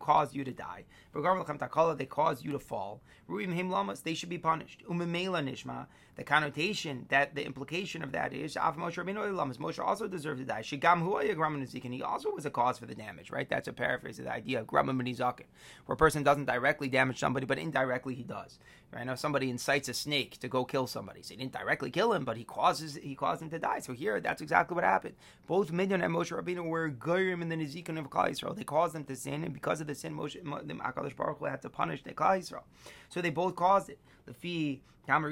caused 0.00 0.34
you 0.34 0.44
to 0.44 0.52
die. 0.52 0.84
They 1.14 2.06
caused 2.06 2.44
you 2.44 2.52
to 2.52 2.58
fall. 2.58 3.02
Ruim 3.28 3.52
him 3.52 3.70
lamas, 3.70 4.00
they 4.00 4.14
should 4.14 4.30
be 4.30 4.38
punished. 4.38 4.82
Umimela 4.88 5.46
nishma, 5.46 5.86
the 6.16 6.24
connotation 6.24 7.04
that 7.08 7.34
the 7.34 7.44
implication 7.44 8.02
of 8.02 8.12
that 8.12 8.32
is, 8.32 8.56
Av 8.56 8.76
Moshe 8.76 8.94
Rabbeinu 8.94 9.34
lamas, 9.34 9.58
Moshe 9.58 9.84
also 9.84 10.08
deserves 10.08 10.40
to 10.40 10.46
die. 10.46 10.62
Shigam 10.62 11.02
huaya 11.02 11.34
graman 11.34 11.66
He 11.68 12.02
also 12.02 12.30
was 12.30 12.46
a 12.46 12.50
cause 12.50 12.78
for 12.78 12.86
the 12.86 12.94
damage, 12.94 13.30
right? 13.30 13.48
That's 13.48 13.68
a 13.68 13.72
paraphrase 13.72 14.18
of 14.18 14.24
the 14.26 14.32
idea 14.32 14.60
of 14.60 14.66
graman 14.66 14.94
where 14.94 15.94
a 15.94 15.96
person 15.96 16.22
doesn't 16.22 16.46
directly 16.46 16.88
damage 16.88 17.18
somebody 17.18 17.33
somebody, 17.34 17.46
but 17.46 17.58
indirectly 17.58 18.14
he 18.14 18.22
does. 18.22 18.58
Right 18.92 19.04
now, 19.04 19.16
somebody 19.16 19.50
incites 19.50 19.88
a 19.88 19.94
snake 19.94 20.38
to 20.38 20.46
go 20.46 20.64
kill 20.64 20.86
somebody. 20.86 21.20
So 21.22 21.34
he 21.34 21.36
didn't 21.36 21.52
directly 21.52 21.90
kill 21.90 22.12
him, 22.12 22.24
but 22.24 22.36
he 22.36 22.44
causes 22.44 22.94
he 22.94 23.16
caused 23.16 23.42
him 23.42 23.50
to 23.50 23.58
die. 23.58 23.80
So 23.80 23.92
here, 23.92 24.20
that's 24.20 24.40
exactly 24.40 24.76
what 24.76 24.84
happened. 24.84 25.16
Both 25.48 25.72
Midian 25.72 26.00
and 26.00 26.14
Moshe 26.14 26.30
Rabbeinu 26.30 26.64
were 26.64 26.88
goyim 26.88 27.42
in 27.42 27.48
the 27.48 27.56
Nizikin 27.56 27.98
of 27.98 28.08
Klal 28.08 28.30
Yisrael. 28.30 28.54
They 28.54 28.62
caused 28.62 28.94
them 28.94 29.04
to 29.04 29.16
sin, 29.16 29.42
and 29.42 29.52
because 29.52 29.80
of 29.80 29.88
the 29.88 29.96
sin, 29.96 30.14
Moshe, 30.14 30.34
the 30.34 30.74
Hakadosh 30.74 31.16
Baruch 31.16 31.38
Hu 31.38 31.46
had 31.46 31.62
to 31.62 31.68
punish 31.68 32.04
the 32.04 32.12
Klal 32.12 32.38
Yisrael. 32.38 32.62
So 33.08 33.20
they 33.20 33.30
both 33.30 33.56
caused 33.56 33.90
it. 33.90 33.98
The 34.26 34.34
fee 34.34 34.82
According 35.06 35.28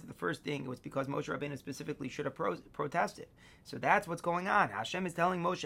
to 0.00 0.06
the 0.06 0.14
first 0.16 0.42
thing, 0.42 0.64
it 0.64 0.68
was 0.68 0.80
because 0.80 1.06
Moshe 1.06 1.28
Rabbeinu 1.28 1.56
specifically 1.56 2.08
should 2.08 2.24
have 2.24 2.34
pro- 2.34 2.56
protested. 2.72 3.26
So 3.64 3.78
that's 3.78 4.08
what's 4.08 4.20
going 4.20 4.48
on. 4.48 4.70
Hashem 4.70 5.06
is 5.06 5.14
telling 5.14 5.40
Moshe, 5.40 5.62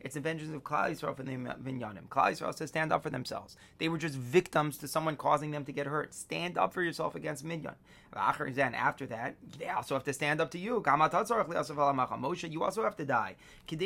it's 0.00 0.16
vengeance 0.20 0.54
of 0.54 0.62
Klal 0.62 0.90
Yisrael 0.90 1.16
for 1.16 1.22
the 1.22 1.32
Midyanim. 1.32 2.08
Klal 2.08 2.30
Yisrael 2.30 2.54
says 2.54 2.68
stand 2.68 2.92
up 2.92 3.02
for 3.02 3.10
themselves. 3.10 3.56
They 3.78 3.88
were 3.88 3.98
just 3.98 4.14
victims 4.14 4.78
to 4.78 4.88
someone 4.88 5.16
causing 5.16 5.50
them 5.50 5.64
to 5.64 5.72
get 5.72 5.86
hurt. 5.86 6.14
Stand 6.14 6.56
up 6.56 6.72
for 6.72 6.82
yourself 6.82 7.14
against 7.14 7.44
Midyan. 7.44 7.74
After 8.14 9.06
that, 9.06 9.34
they 9.58 9.68
also 9.68 9.94
have 9.94 10.04
to 10.04 10.12
stand 10.12 10.40
up 10.40 10.50
to 10.52 10.58
you. 10.58 10.80
Moshe, 10.80 12.50
you 12.50 12.62
also 12.62 12.82
have 12.84 12.96
to 12.96 13.04
die. 13.04 13.36
We 13.70 13.76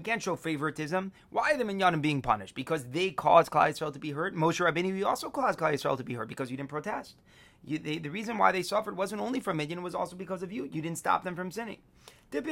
can't 0.00 0.22
show 0.22 0.36
favoritism. 0.36 1.12
Why 1.30 1.52
are 1.52 1.58
the 1.58 1.64
Midyanim 1.64 2.00
being 2.00 2.22
punished? 2.22 2.54
Because 2.54 2.85
they 2.92 3.10
caused 3.10 3.50
Klal 3.50 3.68
Yisrael 3.68 3.92
to 3.92 3.98
be 3.98 4.12
hurt. 4.12 4.34
Moshe 4.34 4.64
Rabbeinu, 4.64 5.04
also 5.04 5.30
caused 5.30 5.58
Klal 5.58 5.72
Yisrael 5.72 5.96
to 5.96 6.04
be 6.04 6.14
hurt 6.14 6.28
because 6.28 6.50
you 6.50 6.56
didn't 6.56 6.68
protest. 6.68 7.16
You, 7.64 7.78
they, 7.78 7.98
the 7.98 8.10
reason 8.10 8.38
why 8.38 8.52
they 8.52 8.62
suffered 8.62 8.96
wasn't 8.96 9.20
only 9.20 9.40
from 9.40 9.56
Midian, 9.56 9.80
it 9.80 9.82
was 9.82 9.94
also 9.94 10.14
because 10.16 10.42
of 10.42 10.52
you. 10.52 10.64
You 10.64 10.82
didn't 10.82 10.98
stop 10.98 11.24
them 11.24 11.34
from 11.34 11.50
sinning. 11.50 11.78
If 12.32 12.48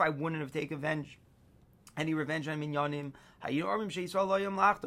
I 0.00 0.08
wouldn't 0.08 0.40
have 0.40 0.52
taken 0.52 0.76
revenge, 0.76 1.18
any 1.96 2.14
revenge 2.14 2.48
on 2.48 2.60
Midyanim, 2.60 3.12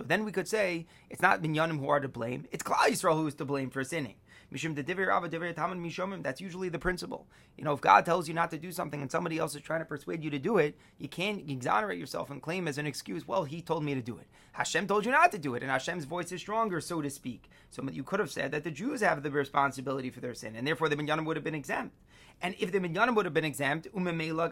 then 0.08 0.26
we 0.26 0.32
could 0.32 0.48
say 0.48 0.88
it's 1.10 1.22
not 1.22 1.42
Midyanim 1.42 1.80
who 1.80 1.90
are 1.90 2.00
to 2.00 2.08
blame, 2.08 2.46
it's 2.52 2.64
Klal 2.64 2.90
Yisrael 2.90 3.16
who 3.16 3.28
is 3.28 3.36
to 3.36 3.46
blame 3.46 3.70
for 3.70 3.84
sinning. 3.84 4.16
That's 4.50 6.42
usually 6.42 6.70
the 6.70 6.80
principle. 6.80 7.28
You 7.58 7.66
know, 7.66 7.74
if 7.74 7.82
God 7.82 8.06
tells 8.06 8.28
you 8.28 8.34
not 8.34 8.50
to 8.52 8.58
do 8.58 8.72
something 8.72 9.02
and 9.02 9.12
somebody 9.12 9.38
else 9.38 9.56
is 9.56 9.62
trying 9.62 9.82
to 9.82 9.86
persuade 9.86 10.24
you 10.24 10.30
to 10.30 10.40
do 10.40 10.58
it, 10.58 10.78
you 10.98 11.10
can't 11.10 11.50
exonerate 11.50 12.00
yourself 12.00 12.30
and 12.30 12.42
claim 12.42 12.68
as 12.68 12.78
an 12.78 12.88
excuse, 12.88 13.28
well, 13.28 13.44
he 13.44 13.62
told 13.62 13.84
me 13.84 13.94
to 13.94 14.02
do 14.02 14.18
it. 14.18 14.28
Hashem 14.54 14.88
told 14.88 15.06
you 15.06 15.12
not 15.12 15.32
to 15.34 15.38
do 15.38 15.54
it, 15.56 15.64
and 15.64 15.72
Hashem's 15.72 16.06
voice 16.06 16.32
is 16.32 16.40
stronger, 16.40 16.80
so 16.80 17.02
to 17.02 17.10
speak. 17.10 17.50
So 17.70 17.84
you 17.92 18.04
could 18.04 18.20
have 18.20 18.32
said 18.32 18.52
that 18.52 18.64
the 18.64 18.72
Jews 18.72 19.02
have 19.02 19.22
the 19.22 19.32
responsibility 19.32 20.10
for 20.10 20.22
their 20.22 20.34
sin, 20.34 20.56
and 20.56 20.66
therefore 20.66 20.88
the 20.88 20.96
Midyanim 20.96 21.26
would 21.26 21.36
have 21.36 21.44
been 21.44 21.54
exempt. 21.54 21.96
And 22.42 22.56
if 22.60 22.72
the 22.72 22.80
Midyanim 22.80 23.16
would 23.16 23.26
have 23.26 23.34
been 23.34 23.44
exempt, 23.44 23.88
umm 23.96 24.06
then 24.06 24.18
Moshe 24.18 24.44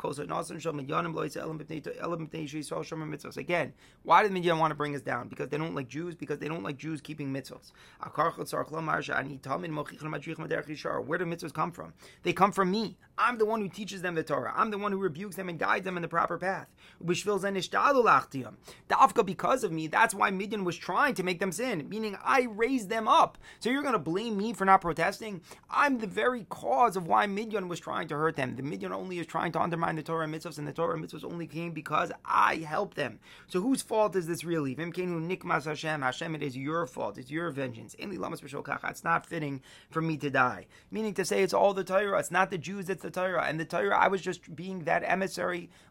Again, 3.39 3.73
why 4.03 4.23
did 4.23 4.33
Midian 4.33 4.59
want 4.59 4.71
to 4.71 4.75
bring 4.75 4.95
us 4.95 5.01
down? 5.01 5.29
Because 5.29 5.49
they 5.49 5.57
don't 5.57 5.75
like 5.75 5.89
Jews, 5.89 6.15
because 6.15 6.39
they 6.41 6.49
don't 6.49 6.63
like 6.63 6.77
Jews 6.77 7.01
keeping 7.01 7.33
mitzvahs. 7.33 7.73
Where 11.07 11.19
do 11.19 11.25
mitzvahs 11.25 11.55
come 11.55 11.73
from? 11.73 11.95
They 12.23 12.35
come 12.35 12.53
from 12.53 12.71
me. 12.71 12.99
I'm 13.17 13.39
the 13.39 13.47
one 13.47 13.61
who 13.61 13.69
teaches 13.69 14.03
them 14.03 14.17
the 14.17 14.25
Torah. 14.25 14.53
I'm 14.57 14.71
the 14.71 14.79
one 14.79 14.91
who 14.91 14.99
rebukes 14.99 15.37
them 15.37 15.49
and 15.55 15.61
guides 15.61 15.85
them 15.85 15.97
in 15.97 16.03
the 16.03 16.09
proper 16.09 16.37
path. 16.37 16.67
Dafka, 18.91 19.25
because 19.25 19.65
of 19.65 19.73
me, 19.73 19.87
that's 19.87 20.15
why 20.15 20.31
Midian 20.31 20.65
was 20.65 20.77
trying 20.77 21.15
to 21.15 21.23
make 21.23 21.39
them 21.39 21.53
sin, 21.53 21.89
meaning 21.89 22.19
I 22.25 22.49
raised 22.51 22.89
them 22.89 23.07
up. 23.07 23.39
So 23.61 23.71
you're 23.71 23.83
going 23.83 23.93
to 23.93 24.01
blame 24.01 24.37
me 24.37 24.53
for 24.53 24.65
not 24.65 24.81
protesting? 24.81 25.43
I'm 25.71 25.99
the 25.99 26.09
very 26.09 26.45
cause 26.49 26.97
of 26.97 27.07
why 27.07 27.27
Midian 27.27 27.69
was 27.69 27.79
trying 27.79 28.09
to 28.09 28.17
hurt 28.17 28.35
them. 28.35 28.57
The 28.57 28.63
Midian 28.63 28.93
only 28.93 29.21
is 29.21 29.27
trying 29.27 29.53
to 29.53 29.61
undermine 29.61 29.95
the 29.95 30.03
Torah 30.03 30.27
mitzvahs, 30.27 30.59
and 30.59 30.67
the 30.67 30.73
Torah 30.73 30.99
mitzvahs 30.99 31.25
only 31.25 31.47
came 31.47 31.73
because 31.73 32.11
I 32.25 32.57
helped 32.57 32.97
them. 32.97 33.21
So 33.47 33.61
whose 33.61 33.83
fault 33.83 34.17
is 34.17 34.27
this 34.27 34.43
really? 34.43 34.75
Nikmas 34.75 35.67
Hashem, 35.67 36.03
Hashem, 36.03 36.35
it 36.35 36.43
is 36.43 36.57
your 36.57 36.87
fault. 36.87 37.19
It's 37.19 37.31
your 37.31 37.51
vengeance. 37.51 37.95
It's 37.99 39.05
not 39.05 39.27
fitting 39.27 39.63
for 39.91 40.03
me 40.03 40.17
to 40.17 40.31
die. 40.31 40.67
Meaning 40.91 41.15
to 41.15 41.25
say 41.25 41.43
it's 41.43 41.55
all 41.55 41.75
the 41.75 41.85
Torah. 41.85 42.19
It's 42.19 42.31
not 42.31 42.51
the 42.51 42.59
Jews, 42.59 42.89
it's 42.89 43.03
the 43.03 43.11
Torah. 43.11 43.45
And 43.45 43.61
the 43.61 43.65
Torah, 43.65 43.97
I 43.99 44.09
was 44.09 44.23
just 44.23 44.57
being 44.57 44.85
that 44.85 45.03
emissary 45.05 45.44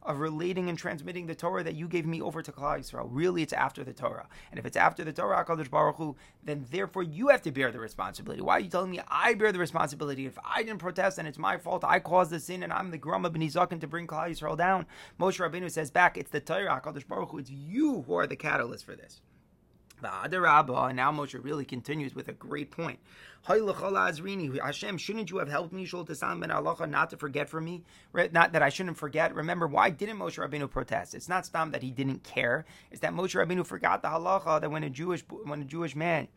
of 0.04 0.20
relating 0.20 0.70
and 0.70 0.78
transmitting 0.78 1.28
the 1.28 1.36
Torah 1.36 1.64
that 1.64 1.76
you 1.76 1.88
gave 1.88 2.06
me 2.06 2.22
over 2.22 2.42
to 2.42 2.52
Klal 2.52 2.80
Yisrael. 2.80 3.08
Really, 3.10 3.42
it's 3.42 3.54
after 3.54 3.84
the 3.84 3.94
Torah. 3.94 4.28
And 4.52 4.60
if 4.60 4.66
it's 4.66 4.78
after 4.78 5.04
the 5.04 5.14
Torah, 5.14 5.44
HaKadosh 5.44 5.70
Baruch 5.70 5.98
Hu, 5.98 6.16
then 6.44 6.66
therefore 6.72 7.04
you 7.04 7.30
have 7.30 7.42
to 7.44 7.52
bear 7.52 7.72
the 7.72 7.80
responsibility. 7.80 8.42
Why 8.42 8.58
are 8.58 8.60
you 8.60 8.70
telling 8.70 8.92
me 8.92 9.00
I 9.08 9.34
bear 9.34 9.52
the 9.52 9.60
responsibility? 9.60 10.26
If 10.26 10.38
I 10.44 10.64
didn't 10.64 10.80
protest 10.80 11.18
and 11.18 11.28
it's 11.28 11.38
my 11.38 11.58
fault, 11.58 11.84
I 11.84 12.00
caused 12.00 12.32
the 12.32 12.40
sin 12.40 12.64
and 12.64 12.74
I'm 12.74 12.92
the 12.92 12.98
Grama 12.98 13.30
Ben 13.30 13.42
Zaken 13.44 13.80
to 13.82 13.88
bring 13.88 14.08
Klal 14.08 14.30
Yisrael 14.30 14.58
down. 14.58 14.86
Moshe 15.20 15.40
Rabbeinu 15.40 15.70
says 15.72 15.92
back, 15.92 16.18
it's 16.18 16.32
the 16.32 16.40
Torah, 16.40 16.82
HaKadosh 16.84 17.08
Baruch 17.08 17.32
Hu, 17.32 17.38
it's 17.40 17.50
you 17.50 18.04
who 18.04 18.16
are 18.16 18.28
the 18.28 18.36
catalyst 18.36 18.86
for 18.86 18.96
this. 18.96 19.22
And 20.04 20.96
now 20.98 21.12
Moshe 21.12 21.44
really 21.44 21.66
continues 21.66 22.14
with 22.14 22.28
a 22.28 22.34
great 22.34 22.72
point. 22.72 23.00
Hashem, 23.46 24.98
shouldn't 24.98 25.32
you 25.32 25.38
have 25.38 25.50
helped 25.50 25.74
me, 25.74 25.86
not 25.92 27.10
to 27.10 27.18
forget 27.18 27.50
for 27.50 27.60
me? 27.60 27.84
Not 28.14 28.54
that 28.54 28.62
I 28.62 28.70
shouldn't 28.70 28.98
forget. 28.98 29.36
Remember, 29.36 29.68
why 29.68 29.90
didn't 29.90 30.18
Moshe 30.18 30.38
Rabbeinu 30.38 30.70
protest? 30.70 31.14
It's 31.14 31.28
not 31.28 31.46
stam 31.46 31.72
that 31.72 31.84
he 31.84 31.92
didn't 31.92 32.24
care. 32.24 32.66
It's 32.92 33.02
that 33.02 33.14
Moshe 33.14 33.36
Rabbeinu 33.36 33.66
forgot 33.66 34.02
the 34.02 34.08
halacha 34.08 34.62
that 34.62 34.72
when 34.72 34.84
a 34.84 34.90
Jewish 34.90 35.26
when 35.44 35.62
a 35.62 35.66
Jewish 35.66 35.96
man 35.96 36.28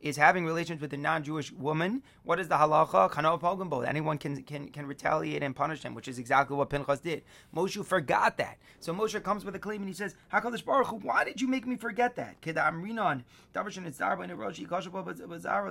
is 0.00 0.16
having 0.16 0.44
relations 0.44 0.80
with 0.80 0.92
a 0.92 0.96
non-Jewish 0.96 1.52
woman, 1.52 2.02
what 2.22 2.38
is 2.38 2.48
the 2.48 2.56
halacha? 2.56 3.86
Anyone 3.86 4.18
can, 4.18 4.42
can 4.42 4.68
can 4.68 4.86
retaliate 4.86 5.42
and 5.42 5.56
punish 5.56 5.82
him, 5.82 5.94
which 5.94 6.08
is 6.08 6.18
exactly 6.18 6.56
what 6.56 6.70
Pinchas 6.70 7.00
did. 7.00 7.22
Moshe 7.54 7.84
forgot 7.84 8.36
that. 8.38 8.58
So 8.78 8.92
Moshe 8.92 9.22
comes 9.22 9.44
with 9.44 9.54
a 9.56 9.58
claim 9.58 9.80
and 9.80 9.88
he 9.88 9.94
says, 9.94 10.14
Hakadosh 10.32 10.64
Baruch 10.64 10.88
Hu, 10.88 10.96
why 10.96 11.24
did 11.24 11.40
you 11.40 11.48
make 11.48 11.66
me 11.66 11.76
forget 11.76 12.16
that? 12.16 12.36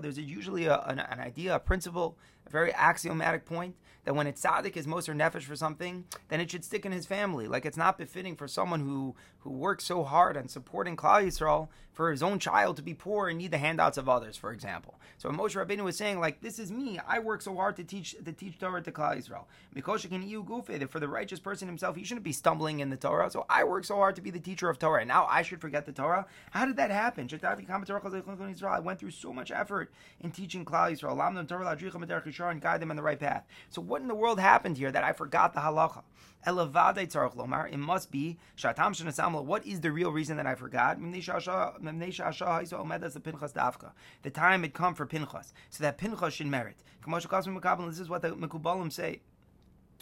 There's 0.02 0.20
usually 0.20 0.66
a, 0.66 0.80
an, 0.80 1.00
an 1.00 1.20
idea, 1.20 1.56
a 1.56 1.60
principle, 1.60 2.18
a 2.46 2.50
very 2.50 2.74
axiomatic 2.74 3.46
point 3.46 3.76
that 4.06 4.16
when 4.16 4.28
it's 4.28 4.44
tzaddik 4.44 4.78
is 4.78 4.88
moser 4.88 5.14
nefesh 5.14 5.44
for 5.44 5.56
something, 5.56 6.06
then 6.30 6.40
it 6.40 6.52
should 6.52 6.64
stick 6.64 6.86
in 6.86 6.92
his 6.92 7.06
family. 7.06 7.48
Like 7.48 7.66
it's 7.66 7.78
not 7.78 7.98
befitting 7.98 8.36
for 8.36 8.48
someone 8.48 8.82
who 8.82 9.16
who 9.40 9.52
works 9.52 9.84
so 9.84 10.04
hard 10.04 10.36
on 10.38 10.48
supporting 10.48 10.96
Klal 10.96 11.24
Yisrael 11.24 11.68
for 11.94 12.10
his 12.10 12.24
own 12.24 12.40
child 12.40 12.76
to 12.76 12.82
be 12.82 12.96
poor 12.96 13.30
and 13.30 13.38
need 13.38 13.52
the 13.52 13.60
handouts 13.60 13.98
of 13.98 14.10
others, 14.10 14.36
for 14.36 14.52
example. 14.52 15.00
So 15.18 15.30
Moshe 15.30 15.56
Rabbeinu 15.56 15.84
was 15.84 15.96
saying, 15.96 16.20
like, 16.20 16.42
this 16.42 16.58
is 16.58 16.72
me. 16.72 17.00
I 17.08 17.20
work 17.20 17.42
so 17.42 17.56
hard 17.56 17.76
to 17.78 17.84
teach 17.84 18.16
to 18.26 18.34
teach 18.34 18.58
Torah 18.58 18.82
to 18.82 18.92
Klal 18.92 19.16
Yisrael. 19.18 19.46
That 19.74 20.92
for 20.92 21.00
the 21.00 21.08
righteous 21.08 21.40
person 21.40 21.68
himself, 21.68 21.96
he 21.96 22.04
shouldn't 22.04 22.24
be 22.24 22.32
stumbling 22.32 22.80
in 22.80 22.90
the 22.90 22.98
Torah. 22.98 23.30
So 23.30 23.46
I 23.50 23.64
work 23.64 23.86
so 23.86 23.96
hard 23.96 24.16
to 24.16 24.22
be 24.22 24.32
the 24.32 24.40
teacher 24.40 24.68
of 24.68 24.80
Torah, 24.80 25.02
and 25.02 25.08
now 25.08 25.28
I 25.30 25.44
should 25.44 25.62
forget 25.62 25.86
the 25.86 25.92
Torah. 25.92 26.26
How 26.52 26.66
did 26.66 26.78
that 26.78 26.90
happen? 26.90 27.30
I 27.32 28.80
went 28.80 29.00
through 29.00 29.12
so 29.12 29.32
much 29.32 29.52
effort 29.52 29.94
in 30.20 30.32
teaching 30.32 30.66
Klal 30.66 30.92
Yisrael, 30.92 31.16
and 32.40 32.62
guide 32.62 32.82
them 32.82 32.92
in 32.92 32.98
the 32.98 33.04
right 33.04 33.20
path. 33.20 33.46
So 33.70 33.82
what 33.82 34.02
in 34.02 34.08
the 34.08 34.16
world 34.16 34.40
happened 34.40 34.78
here 34.78 34.92
that 34.92 35.04
I 35.04 35.14
forgot 35.14 35.54
the 35.54 35.62
halacha? 35.62 36.04
It 36.48 37.78
must 37.80 38.12
be 38.12 38.38
what 38.62 39.66
is 39.66 39.82
the 39.82 39.92
real 39.92 40.12
reason 40.12 40.38
that 40.38 40.46
I 40.46 40.54
forgot? 40.54 41.00
The 41.02 41.22
time 44.32 44.62
had 44.62 44.74
come 44.74 44.94
for 44.94 45.08
Pinchas, 45.08 45.54
so 45.72 45.84
that 45.84 45.98
Pinchas 45.98 46.34
should 46.36 46.46
merit. 46.46 46.84
This 47.08 47.26
is 48.00 48.10
what 48.10 48.22
the 48.22 48.30
Mekubalim 48.30 48.92
say. 48.92 49.22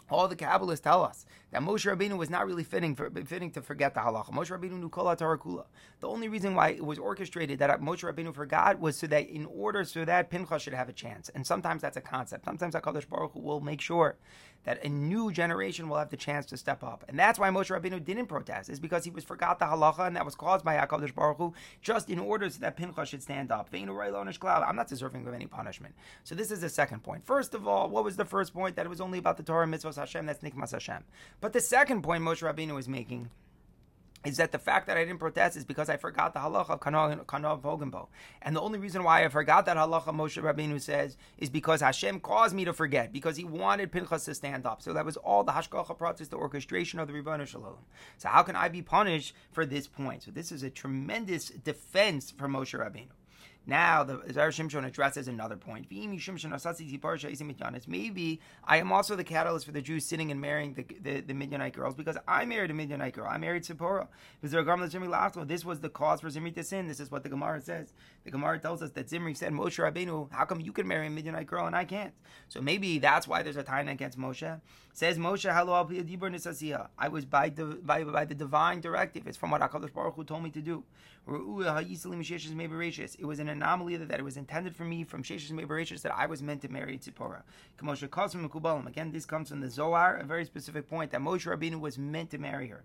All 0.09 0.27
the 0.27 0.35
Kabbalists 0.35 0.81
tell 0.81 1.01
us 1.01 1.25
that 1.53 1.61
Moshe 1.61 1.85
Rabbeinu 1.85 2.17
was 2.17 2.31
not 2.31 2.47
really 2.47 2.63
fitting 2.63 2.95
for, 2.95 3.11
fitting 3.11 3.51
to 3.51 3.61
forget 3.61 3.93
the 3.93 3.99
halacha. 3.99 4.31
Moshe 4.31 4.49
Rabbeinu 4.49 4.79
knew 4.79 4.89
kol 4.89 5.05
kula. 5.05 5.65
The 5.99 6.07
only 6.07 6.27
reason 6.27 6.55
why 6.55 6.69
it 6.69 6.83
was 6.83 6.97
orchestrated 6.97 7.59
that 7.59 7.79
Moshe 7.79 8.03
Rabbeinu 8.11 8.33
forgot 8.33 8.79
was 8.79 8.97
so 8.97 9.05
that 9.07 9.29
in 9.29 9.45
order 9.45 9.83
so 9.83 10.03
that 10.03 10.31
Pinchas 10.31 10.63
should 10.63 10.73
have 10.73 10.89
a 10.89 10.93
chance. 10.93 11.29
And 11.29 11.45
sometimes 11.45 11.83
that's 11.83 11.95
a 11.95 12.01
concept. 12.01 12.45
Sometimes 12.45 12.73
Hakadosh 12.73 13.07
Baruch 13.07 13.33
Hu 13.33 13.39
will 13.39 13.61
make 13.61 13.81
sure 13.81 14.17
that 14.63 14.83
a 14.83 14.89
new 14.89 15.31
generation 15.31 15.89
will 15.89 15.97
have 15.97 16.09
the 16.09 16.17
chance 16.17 16.45
to 16.47 16.57
step 16.57 16.83
up. 16.83 17.03
And 17.07 17.19
that's 17.19 17.37
why 17.37 17.49
Moshe 17.49 17.69
Rabbeinu 17.69 18.03
didn't 18.03 18.27
protest, 18.27 18.69
is 18.69 18.79
because 18.79 19.03
he 19.03 19.11
was 19.11 19.23
forgot 19.23 19.59
the 19.59 19.65
halacha, 19.65 20.07
and 20.07 20.15
that 20.15 20.25
was 20.25 20.35
caused 20.35 20.65
by 20.65 20.75
HaKadosh 20.75 21.13
Baruch 21.13 21.37
Hu, 21.37 21.53
just 21.81 22.09
in 22.09 22.17
order 22.17 22.49
so 22.49 22.59
that 22.61 22.77
Pinchas 22.77 23.09
should 23.09 23.21
stand 23.21 23.51
up. 23.51 23.69
I'm 23.73 24.75
not 24.75 24.87
deserving 24.87 25.27
of 25.27 25.33
any 25.33 25.45
punishment. 25.45 25.93
So 26.23 26.33
this 26.33 26.49
is 26.49 26.61
the 26.61 26.69
second 26.69 27.03
point. 27.03 27.25
First 27.25 27.53
of 27.53 27.67
all, 27.67 27.89
what 27.89 28.03
was 28.03 28.15
the 28.15 28.25
first 28.25 28.53
point? 28.53 28.75
That 28.77 28.85
it 28.85 28.89
was 28.89 29.01
only 29.01 29.19
about 29.19 29.37
the 29.37 29.43
Torah 29.43 29.67
mitzvahs 29.67 29.97
Hashem, 29.97 30.25
that's 30.25 30.41
Nikmas 30.41 30.71
Hashem. 30.71 31.03
But 31.43 31.51
the 31.51 31.59
second 31.59 32.03
point 32.03 32.23
Moshe 32.23 32.41
Rabbeinu 32.41 32.79
is 32.79 32.87
making 32.87 33.29
is 34.25 34.37
that 34.37 34.53
the 34.53 34.57
fact 34.57 34.87
that 34.87 34.95
I 34.95 35.03
didn't 35.03 35.19
protest 35.19 35.57
is 35.57 35.65
because 35.65 35.89
I 35.89 35.97
forgot 35.97 36.33
the 36.33 36.39
halacha 36.39 36.69
of 36.69 36.79
Kanav 36.79 37.61
Vogenbo. 37.61 38.07
And 38.41 38.55
the 38.55 38.61
only 38.61 38.79
reason 38.79 39.03
why 39.03 39.25
I 39.25 39.27
forgot 39.27 39.65
that 39.65 39.75
halacha, 39.75 40.15
Moshe 40.15 40.41
Rabbeinu 40.41 40.79
says, 40.79 41.17
is 41.37 41.49
because 41.49 41.81
Hashem 41.81 42.21
caused 42.21 42.55
me 42.55 42.63
to 42.63 42.71
forget, 42.71 43.11
because 43.11 43.35
he 43.35 43.43
wanted 43.43 43.91
Pinchas 43.91 44.23
to 44.23 44.33
stand 44.33 44.65
up. 44.65 44.81
So 44.81 44.93
that 44.93 45.03
was 45.03 45.17
all 45.17 45.43
the 45.43 45.51
Hashgacha 45.51 45.97
process, 45.97 46.29
the 46.29 46.37
orchestration 46.37 46.97
of 46.99 47.09
the 47.09 47.13
Ribbon 47.13 47.45
Shalom. 47.45 47.75
So 48.17 48.29
how 48.29 48.43
can 48.43 48.55
I 48.55 48.69
be 48.69 48.81
punished 48.81 49.35
for 49.51 49.65
this 49.65 49.85
point? 49.85 50.23
So 50.23 50.31
this 50.31 50.49
is 50.49 50.63
a 50.63 50.69
tremendous 50.69 51.49
defense 51.49 52.31
for 52.31 52.47
Moshe 52.47 52.79
Rabbeinu. 52.79 53.09
Now 53.65 54.03
the 54.03 54.15
Zera 54.17 54.49
Shimshon 54.49 54.85
addresses 54.85 55.27
another 55.29 55.55
point. 55.55 55.87
Maybe 57.87 58.41
I 58.65 58.77
am 58.77 58.91
also 58.91 59.15
the 59.15 59.23
catalyst 59.23 59.65
for 59.65 59.71
the 59.71 59.81
Jews 59.81 60.05
sitting 60.05 60.31
and 60.31 60.41
marrying 60.41 60.73
the, 60.73 60.85
the, 61.01 61.21
the 61.21 61.33
Midianite 61.33 61.73
girls 61.73 61.95
because 61.95 62.17
I 62.27 62.43
married 62.45 62.71
a 62.71 62.73
Midianite 62.73 63.13
girl. 63.13 63.27
I 63.29 63.37
married 63.37 63.63
Zipporah. 63.63 64.09
This 64.41 65.65
was 65.65 65.79
the 65.79 65.89
cause 65.89 66.19
for 66.19 66.29
Zimri 66.29 66.51
to 66.51 66.63
sin. 66.63 66.87
This 66.87 66.99
is 66.99 67.09
what 67.09 67.23
the 67.23 67.29
Gemara 67.29 67.61
says. 67.61 67.93
The 68.23 68.31
Gemara 68.31 68.57
tells 68.57 68.81
us 68.81 68.91
that 68.91 69.09
Zimri 69.09 69.33
said, 69.33 69.51
Moshe 69.51 69.83
Rabbeinu, 69.83 70.31
how 70.31 70.45
come 70.45 70.61
you 70.61 70.71
can 70.71 70.87
marry 70.87 71.07
a 71.07 71.09
Midianite 71.09 71.45
girl 71.45 71.67
and 71.67 71.75
I 71.75 71.83
can't? 71.83 72.13
So 72.47 72.61
maybe 72.61 72.99
that's 72.99 73.27
why 73.27 73.43
there's 73.43 73.57
a 73.57 73.63
tie 73.63 73.81
against 73.81 74.17
Moshe. 74.17 74.61
Says 74.93 75.17
Moshe, 75.17 75.53
hello, 75.53 76.87
I 76.97 77.07
was 77.09 77.25
by 77.25 77.49
the, 77.49 77.65
by, 77.65 78.03
by 78.03 78.25
the 78.25 78.35
divine 78.35 78.79
directive. 78.79 79.27
It's 79.27 79.35
from 79.35 79.51
what 79.51 79.61
HaKadosh 79.61 79.93
Baruch 79.93 80.15
Hu 80.15 80.23
told 80.23 80.43
me 80.43 80.51
to 80.51 80.61
do. 80.61 80.83
It 81.25 83.25
was 83.25 83.39
an 83.39 83.49
anomaly 83.49 83.97
that 83.97 84.19
it 84.19 84.23
was 84.23 84.37
intended 84.37 84.75
for 84.75 84.83
me 84.83 85.03
from 85.03 85.23
Sheshes 85.23 85.51
Mebereshis 85.51 86.01
that 86.01 86.15
I 86.15 86.25
was 86.25 86.43
meant 86.43 86.61
to 86.61 86.69
marry 86.69 86.97
Tzipora. 86.97 87.43
Again, 88.87 89.11
this 89.11 89.25
comes 89.25 89.49
from 89.49 89.61
the 89.61 89.69
Zohar, 89.69 90.17
a 90.17 90.25
very 90.25 90.45
specific 90.45 90.89
point 90.89 91.11
that 91.11 91.21
Moshe 91.21 91.45
Rabbeinu 91.45 91.79
was 91.79 91.97
meant 91.97 92.29
to 92.31 92.37
marry 92.37 92.67
her. 92.67 92.83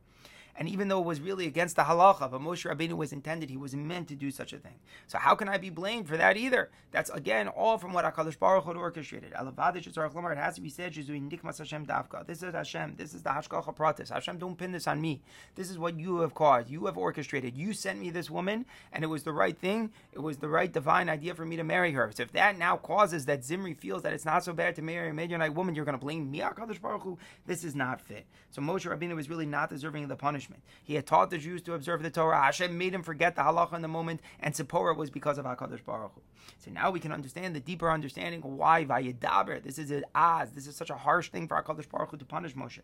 And 0.59 0.69
even 0.69 0.89
though 0.89 0.99
it 0.99 1.07
was 1.07 1.21
really 1.21 1.47
against 1.47 1.77
the 1.77 1.85
halacha, 1.85 2.31
but 2.31 2.41
Moshe 2.41 2.69
Rabbeinu 2.69 2.95
was 2.95 3.13
intended, 3.13 3.49
he 3.49 3.57
was 3.57 3.77
meant 3.77 4.09
to 4.09 4.17
do 4.17 4.33
such 4.33 4.53
a 4.53 4.59
thing. 4.59 4.75
So 5.07 5.17
how 5.17 5.37
can 5.37 5.49
I 5.49 5.57
be 5.57 5.71
blamed 5.71 6.09
for 6.09 6.17
that 6.17 6.37
either? 6.37 6.69
That's 6.91 7.11
again 7.11 7.47
all 7.47 7.79
from 7.79 7.93
what 7.93 8.05
Hakadosh 8.05 8.37
Baruch 8.39 8.65
Hu 8.65 8.73
orchestrated. 8.73 9.33
It 9.33 10.37
has 10.37 10.55
to 10.57 10.61
be 10.61 10.69
said. 10.69 10.95
This 10.95 12.43
is 12.43 12.55
Hashem. 12.55 12.95
This 12.97 13.15
is 13.15 13.23
the 13.23 13.31
Hashgacha 13.31 13.77
Pratis. 13.77 14.11
Hashem, 14.13 14.39
don't 14.39 14.59
pin 14.59 14.73
this 14.73 14.89
on 14.89 15.01
me. 15.01 15.23
This 15.55 15.71
is 15.71 15.79
what 15.79 15.97
you 15.97 16.19
have 16.21 16.35
caused. 16.35 16.69
You 16.69 16.87
have 16.87 16.99
orchestrated. 16.99 17.57
You 17.57 17.73
sent 17.73 18.01
me 18.01 18.11
this 18.11 18.29
woman, 18.29 18.67
and 18.93 19.05
it 19.05 19.09
was 19.09 19.23
the 19.23 19.33
right 19.33 19.57
thing. 19.57 19.93
It 20.13 20.19
was 20.19 20.39
the 20.39 20.49
right 20.49 20.73
divine 20.73 21.09
idea 21.09 21.37
for 21.37 21.45
me 21.45 21.55
to 21.57 21.63
marry 21.63 21.93
her. 21.93 22.11
So 22.13 22.25
if 22.25 22.33
that 22.33 22.59
now 22.59 22.77
causes 22.77 23.27
that 23.27 23.45
Zimri 23.45 23.75
feels 23.75 24.03
that 24.03 24.13
it's 24.13 24.25
not 24.25 24.43
so 24.43 24.53
bad 24.53 24.75
to 24.75 24.83
marry 24.83 25.11
a 25.11 25.15
Midianite 25.15 25.55
woman, 25.55 25.77
you're 25.77 25.85
going 25.85 25.97
to 25.97 26.05
blame 26.05 26.29
me, 26.31 26.41
Hakadosh 26.41 26.81
Baruch 26.81 27.03
Hu. 27.03 27.17
This 27.47 27.63
is 27.63 27.77
not 27.77 28.01
fit. 28.01 28.27
So 28.51 28.61
Moshe 28.61 28.91
Rabbeinu 28.91 29.15
was 29.15 29.31
really 29.31 29.47
not 29.47 29.71
deserving 29.71 30.03
of 30.03 30.09
the 30.09 30.17
punishment 30.17 30.48
punishment. 30.49 30.63
He 30.83 30.95
had 30.95 31.07
taught 31.07 31.31
the 31.31 31.39
Jews 31.39 31.63
to 31.63 31.75
observe 31.75 32.03
the 32.03 32.11
Torah. 32.11 32.43
Hashem 32.43 32.77
made 32.77 32.95
him 32.95 33.03
forget 33.03 33.37
the 33.37 33.43
halacha 33.43 33.75
in 33.75 33.83
the 33.83 33.89
moment, 33.89 34.21
and 34.41 34.55
Zipporah 34.55 34.95
was 34.95 35.11
because 35.11 35.39
of 35.39 35.45
Hakadosh 35.45 35.85
Baruch 35.85 36.13
Hu. 36.15 36.23
So 36.59 36.71
now 36.71 36.91
we 36.91 37.01
can 37.01 37.13
understand 37.13 37.55
the 37.55 37.61
deeper 37.61 37.91
understanding 37.91 38.43
of 38.43 38.51
why 38.51 38.85
Vayedaber. 38.85 39.63
This 39.63 39.79
is 39.79 39.91
an 39.91 40.05
az. 40.15 40.53
This 40.53 40.67
is 40.67 40.77
such 40.77 40.91
a 40.91 40.97
harsh 40.97 41.29
thing 41.29 41.47
for 41.47 41.63
Hakadosh 41.63 41.89
Baruch 41.91 42.11
Hu 42.11 42.17
to 42.17 42.25
punish 42.25 42.55
Moshe. 42.55 42.81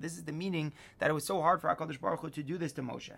This 0.00 0.12
is 0.16 0.24
the 0.24 0.32
meaning 0.32 0.72
that 0.98 1.10
it 1.10 1.12
was 1.12 1.24
so 1.24 1.40
hard 1.40 1.60
for 1.60 1.68
Hakadosh 1.68 2.00
Baruch 2.00 2.20
Hu 2.20 2.30
to 2.30 2.42
do 2.42 2.58
this 2.58 2.72
to 2.72 2.82
Moshe. 2.82 3.12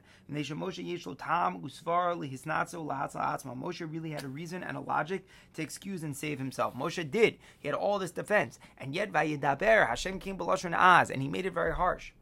Moshe 3.58 3.92
really 3.92 4.10
had 4.10 4.24
a 4.24 4.28
reason 4.28 4.62
and 4.62 4.76
a 4.76 4.80
logic 4.80 5.24
to 5.54 5.62
excuse 5.62 6.02
and 6.02 6.14
save 6.16 6.38
himself. 6.38 6.74
Moshe 6.74 7.10
did. 7.10 7.38
He 7.58 7.68
had 7.68 7.74
all 7.74 7.98
this 7.98 8.10
defense, 8.10 8.58
and 8.76 8.94
yet 8.94 9.10
Vayedaber 9.10 9.88
Hashem 9.88 10.17
came 10.20 10.38
b'lashon 10.38 10.76
az, 10.76 11.10
and 11.10 11.22
he 11.22 11.28
made 11.28 11.46
it 11.46 11.52
very 11.52 11.74
harsh. 11.74 12.12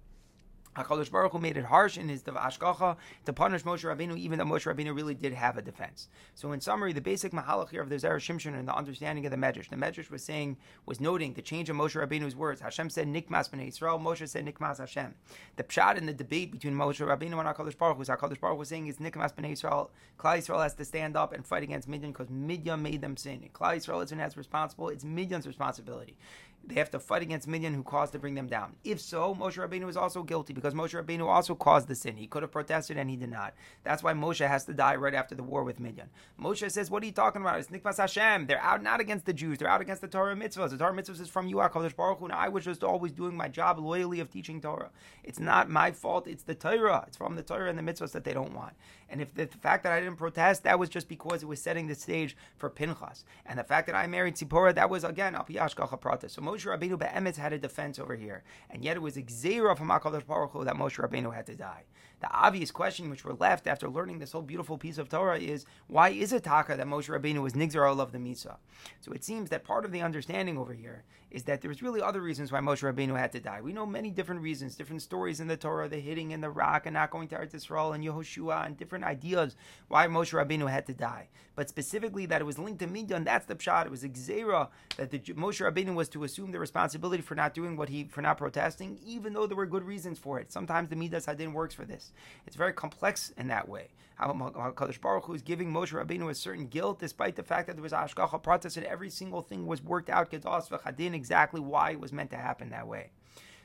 Hakadosh 0.76 1.10
Baruch 1.10 1.32
Hu 1.32 1.38
made 1.38 1.56
it 1.56 1.64
harsh 1.64 1.96
in 1.96 2.08
his 2.08 2.22
Hashgacha 2.22 2.96
to 3.24 3.32
punish 3.32 3.62
Moshe 3.62 3.82
Rabbeinu, 3.84 4.18
even 4.18 4.38
though 4.38 4.44
Moshe 4.44 4.72
Rabbeinu 4.72 4.94
really 4.94 5.14
did 5.14 5.32
have 5.32 5.56
a 5.56 5.62
defense. 5.62 6.08
So, 6.34 6.52
in 6.52 6.60
summary, 6.60 6.92
the 6.92 7.00
basic 7.00 7.32
mahalach 7.32 7.70
here 7.70 7.80
of 7.80 7.88
the 7.88 7.96
Zera 7.96 8.16
Shimshon 8.16 8.58
and 8.58 8.68
the 8.68 8.74
understanding 8.74 9.24
of 9.24 9.30
the 9.30 9.38
Medrash, 9.38 9.70
the 9.70 9.76
Medrash 9.76 10.10
was 10.10 10.22
saying, 10.22 10.58
was 10.84 11.00
noting 11.00 11.32
the 11.32 11.42
change 11.42 11.70
of 11.70 11.76
Moshe 11.76 11.96
Rabbeinu's 11.96 12.36
words. 12.36 12.60
Hashem 12.60 12.90
said 12.90 13.08
Nikmas 13.08 13.50
b'nei 13.50 13.68
Yisrael, 13.68 14.00
Moshe 14.00 14.28
said 14.28 14.44
Nikmas 14.44 14.78
Hashem. 14.78 15.14
The 15.56 15.64
pshat 15.64 15.96
in 15.96 16.06
the 16.06 16.12
debate 16.12 16.52
between 16.52 16.74
Moshe 16.74 17.00
Rabbeinu 17.00 17.38
and 17.38 17.48
Hakadosh 17.48 17.78
Baruch 17.78 17.96
Hu 17.96 18.04
Hakadosh 18.04 18.40
Baruch 18.40 18.56
Hu 18.56 18.58
was 18.58 18.68
saying 18.68 18.86
is 18.86 18.98
Nikmas 18.98 19.34
b'nei 19.34 19.52
Yisrael. 19.52 19.88
Klal 20.18 20.38
Yisrael 20.38 20.62
has 20.62 20.74
to 20.74 20.84
stand 20.84 21.16
up 21.16 21.32
and 21.32 21.46
fight 21.46 21.62
against 21.62 21.88
Midian 21.88 22.12
because 22.12 22.28
Midian 22.28 22.82
made 22.82 23.00
them 23.00 23.16
sin. 23.16 23.48
Klal 23.54 23.76
Yisrael 23.76 24.04
isn't 24.04 24.20
as 24.20 24.36
responsible; 24.36 24.90
it's 24.90 25.04
Midian's 25.04 25.46
responsibility 25.46 26.18
they 26.66 26.74
have 26.74 26.90
to 26.90 26.98
fight 26.98 27.22
against 27.22 27.46
Midian 27.46 27.74
who 27.74 27.82
caused 27.82 28.12
to 28.12 28.18
bring 28.18 28.34
them 28.34 28.48
down. 28.48 28.76
If 28.84 29.00
so, 29.00 29.34
Moshe 29.34 29.56
Rabbeinu 29.56 29.88
is 29.88 29.96
also 29.96 30.22
guilty 30.22 30.52
because 30.52 30.74
Moshe 30.74 31.00
Rabbeinu 31.00 31.26
also 31.26 31.54
caused 31.54 31.88
the 31.88 31.94
sin. 31.94 32.16
He 32.16 32.26
could 32.26 32.42
have 32.42 32.50
protested 32.50 32.96
and 32.96 33.08
he 33.08 33.16
did 33.16 33.30
not. 33.30 33.54
That's 33.84 34.02
why 34.02 34.12
Moshe 34.14 34.46
has 34.46 34.64
to 34.64 34.74
die 34.74 34.96
right 34.96 35.14
after 35.14 35.34
the 35.34 35.42
war 35.42 35.62
with 35.62 35.78
Midian. 35.78 36.08
Moshe 36.40 36.68
says, 36.70 36.90
"What 36.90 37.02
are 37.02 37.06
you 37.06 37.12
talking 37.12 37.42
about? 37.42 37.60
It's 37.60 37.68
Nikmas 37.68 37.98
Hashem. 37.98 38.46
They're 38.46 38.62
out 38.62 38.82
not 38.82 39.00
against 39.00 39.26
the 39.26 39.32
Jews. 39.32 39.58
They're 39.58 39.68
out 39.68 39.80
against 39.80 40.02
the 40.02 40.08
Torah 40.08 40.34
mitzvahs. 40.34 40.70
The 40.70 40.78
Torah 40.78 40.94
mitzvahs 40.94 41.20
is 41.20 41.28
from 41.28 41.46
you, 41.46 41.56
Hakadosh 41.56 41.94
Baruch 41.94 42.18
Hu. 42.18 42.24
And 42.26 42.34
I 42.34 42.48
was 42.48 42.64
just 42.64 42.82
always 42.82 43.12
doing 43.12 43.36
my 43.36 43.48
job 43.48 43.78
loyally 43.78 44.20
of 44.20 44.30
teaching 44.30 44.60
Torah. 44.60 44.90
It's 45.22 45.38
not 45.38 45.70
my 45.70 45.92
fault. 45.92 46.26
It's 46.26 46.42
the 46.42 46.54
Torah. 46.54 47.04
It's 47.06 47.16
from 47.16 47.36
the 47.36 47.42
Torah 47.42 47.70
and 47.70 47.78
the 47.78 47.82
mitzvahs 47.82 48.12
that 48.12 48.24
they 48.24 48.32
don't 48.32 48.54
want. 48.54 48.74
And 49.08 49.20
if 49.20 49.34
the, 49.34 49.46
fact 49.46 49.84
that 49.84 49.92
I 49.92 50.00
didn't 50.00 50.16
protest, 50.16 50.64
that 50.64 50.78
was 50.78 50.88
just 50.88 51.08
because 51.08 51.42
it 51.42 51.46
was 51.46 51.62
setting 51.62 51.86
the 51.86 51.94
stage 51.94 52.36
for 52.56 52.68
Pinchas. 52.68 53.24
And 53.44 53.58
the 53.58 53.64
fact 53.64 53.86
that 53.86 53.94
I 53.94 54.06
married 54.06 54.34
Tzipora, 54.34 54.74
that 54.74 54.90
was 54.90 55.04
again 55.04 55.34
Apiyashkacha 55.34 56.00
Prata. 56.00 56.28
So 56.28 56.42
Moshe 56.42 56.55
Rabbeinu 56.64 56.98
be'emetz 56.98 57.36
had 57.36 57.52
a 57.52 57.58
defense 57.58 57.98
over 57.98 58.16
here, 58.16 58.42
and 58.70 58.84
yet 58.84 58.96
it 58.96 59.00
was 59.00 59.16
Xera 59.16 59.76
from 59.76 59.88
Hakadosh 59.88 60.26
Baruch 60.26 60.52
Hu 60.52 60.64
that 60.64 60.76
Moshe 60.76 60.98
Rabbeinu 60.98 61.34
had 61.34 61.46
to 61.46 61.54
die. 61.54 61.84
The 62.20 62.30
obvious 62.32 62.70
question 62.70 63.10
which 63.10 63.26
we're 63.26 63.34
left 63.34 63.66
after 63.66 63.88
learning 63.90 64.20
this 64.20 64.32
whole 64.32 64.40
beautiful 64.40 64.78
piece 64.78 64.96
of 64.96 65.10
Torah 65.10 65.38
is 65.38 65.66
why 65.86 66.08
is 66.08 66.32
it 66.32 66.44
taka 66.44 66.74
that 66.76 66.86
Moshe 66.86 67.10
Rabbeinu 67.10 67.42
was 67.42 67.52
Nigzar 67.52 67.86
of 67.86 68.12
the 68.12 68.18
Misa? 68.18 68.56
So 69.02 69.12
it 69.12 69.22
seems 69.22 69.50
that 69.50 69.64
part 69.64 69.84
of 69.84 69.92
the 69.92 70.00
understanding 70.00 70.56
over 70.56 70.72
here 70.72 71.04
is 71.30 71.42
that 71.44 71.60
there's 71.60 71.82
really 71.82 72.00
other 72.00 72.22
reasons 72.22 72.50
why 72.50 72.60
Moshe 72.60 72.82
Rabbeinu 72.82 73.18
had 73.18 73.32
to 73.32 73.40
die. 73.40 73.60
We 73.60 73.74
know 73.74 73.84
many 73.84 74.10
different 74.10 74.40
reasons, 74.40 74.76
different 74.76 75.02
stories 75.02 75.40
in 75.40 75.48
the 75.48 75.58
Torah, 75.58 75.88
the 75.88 75.98
hitting 75.98 76.30
in 76.30 76.40
the 76.40 76.48
rock 76.48 76.86
and 76.86 76.94
not 76.94 77.10
going 77.10 77.28
to 77.28 77.36
Eretz 77.36 77.54
Yisrael 77.54 77.94
and 77.94 78.02
Yehoshua 78.02 78.64
and 78.64 78.78
different 78.78 79.04
ideas 79.04 79.54
why 79.88 80.06
Moshe 80.06 80.32
Rabbeinu 80.32 80.70
had 80.70 80.86
to 80.86 80.94
die. 80.94 81.28
But 81.54 81.68
specifically 81.68 82.26
that 82.26 82.40
it 82.40 82.44
was 82.44 82.58
linked 82.58 82.80
to 82.80 82.86
Midian, 82.86 83.24
that's 83.24 83.46
the 83.46 83.56
pshat. 83.56 83.86
It 83.86 83.90
was 83.90 84.04
Xera 84.04 84.68
that 84.96 85.10
the 85.10 85.18
Moshe 85.18 85.60
Rabbeinu 85.60 85.94
was 85.94 86.08
to 86.10 86.24
assume 86.24 86.52
the 86.52 86.58
responsibility 86.58 87.22
for 87.22 87.34
not 87.34 87.54
doing 87.54 87.76
what 87.76 87.88
he, 87.88 88.04
for 88.04 88.22
not 88.22 88.38
protesting, 88.38 88.98
even 89.04 89.32
though 89.32 89.46
there 89.46 89.56
were 89.56 89.66
good 89.66 89.84
reasons 89.84 90.18
for 90.18 90.38
it. 90.38 90.52
Sometimes 90.52 90.88
the 90.88 90.96
Midas 90.96 91.26
Hadin 91.26 91.52
works 91.52 91.74
for 91.74 91.84
this. 91.84 92.05
It's 92.46 92.56
very 92.56 92.72
complex 92.72 93.32
in 93.36 93.48
that 93.48 93.68
way. 93.68 93.88
HaKadosh 94.20 95.00
Baruch 95.00 95.26
Hu 95.26 95.34
is 95.34 95.42
giving 95.42 95.70
Moshe 95.70 95.92
Rabbeinu 95.92 96.30
a 96.30 96.34
certain 96.34 96.68
guilt, 96.68 96.98
despite 96.98 97.36
the 97.36 97.42
fact 97.42 97.66
that 97.66 97.74
there 97.74 97.82
was 97.82 97.92
Hashgacha 97.92 98.42
Pratis 98.42 98.76
and 98.76 98.86
every 98.86 99.10
single 99.10 99.42
thing 99.42 99.66
was 99.66 99.82
worked 99.82 100.08
out 100.08 100.30
Kedos 100.30 100.70
v'Chadin 100.70 101.12
exactly 101.14 101.60
why 101.60 101.90
it 101.90 102.00
was 102.00 102.12
meant 102.12 102.30
to 102.30 102.36
happen 102.36 102.70
that 102.70 102.86
way. 102.86 103.10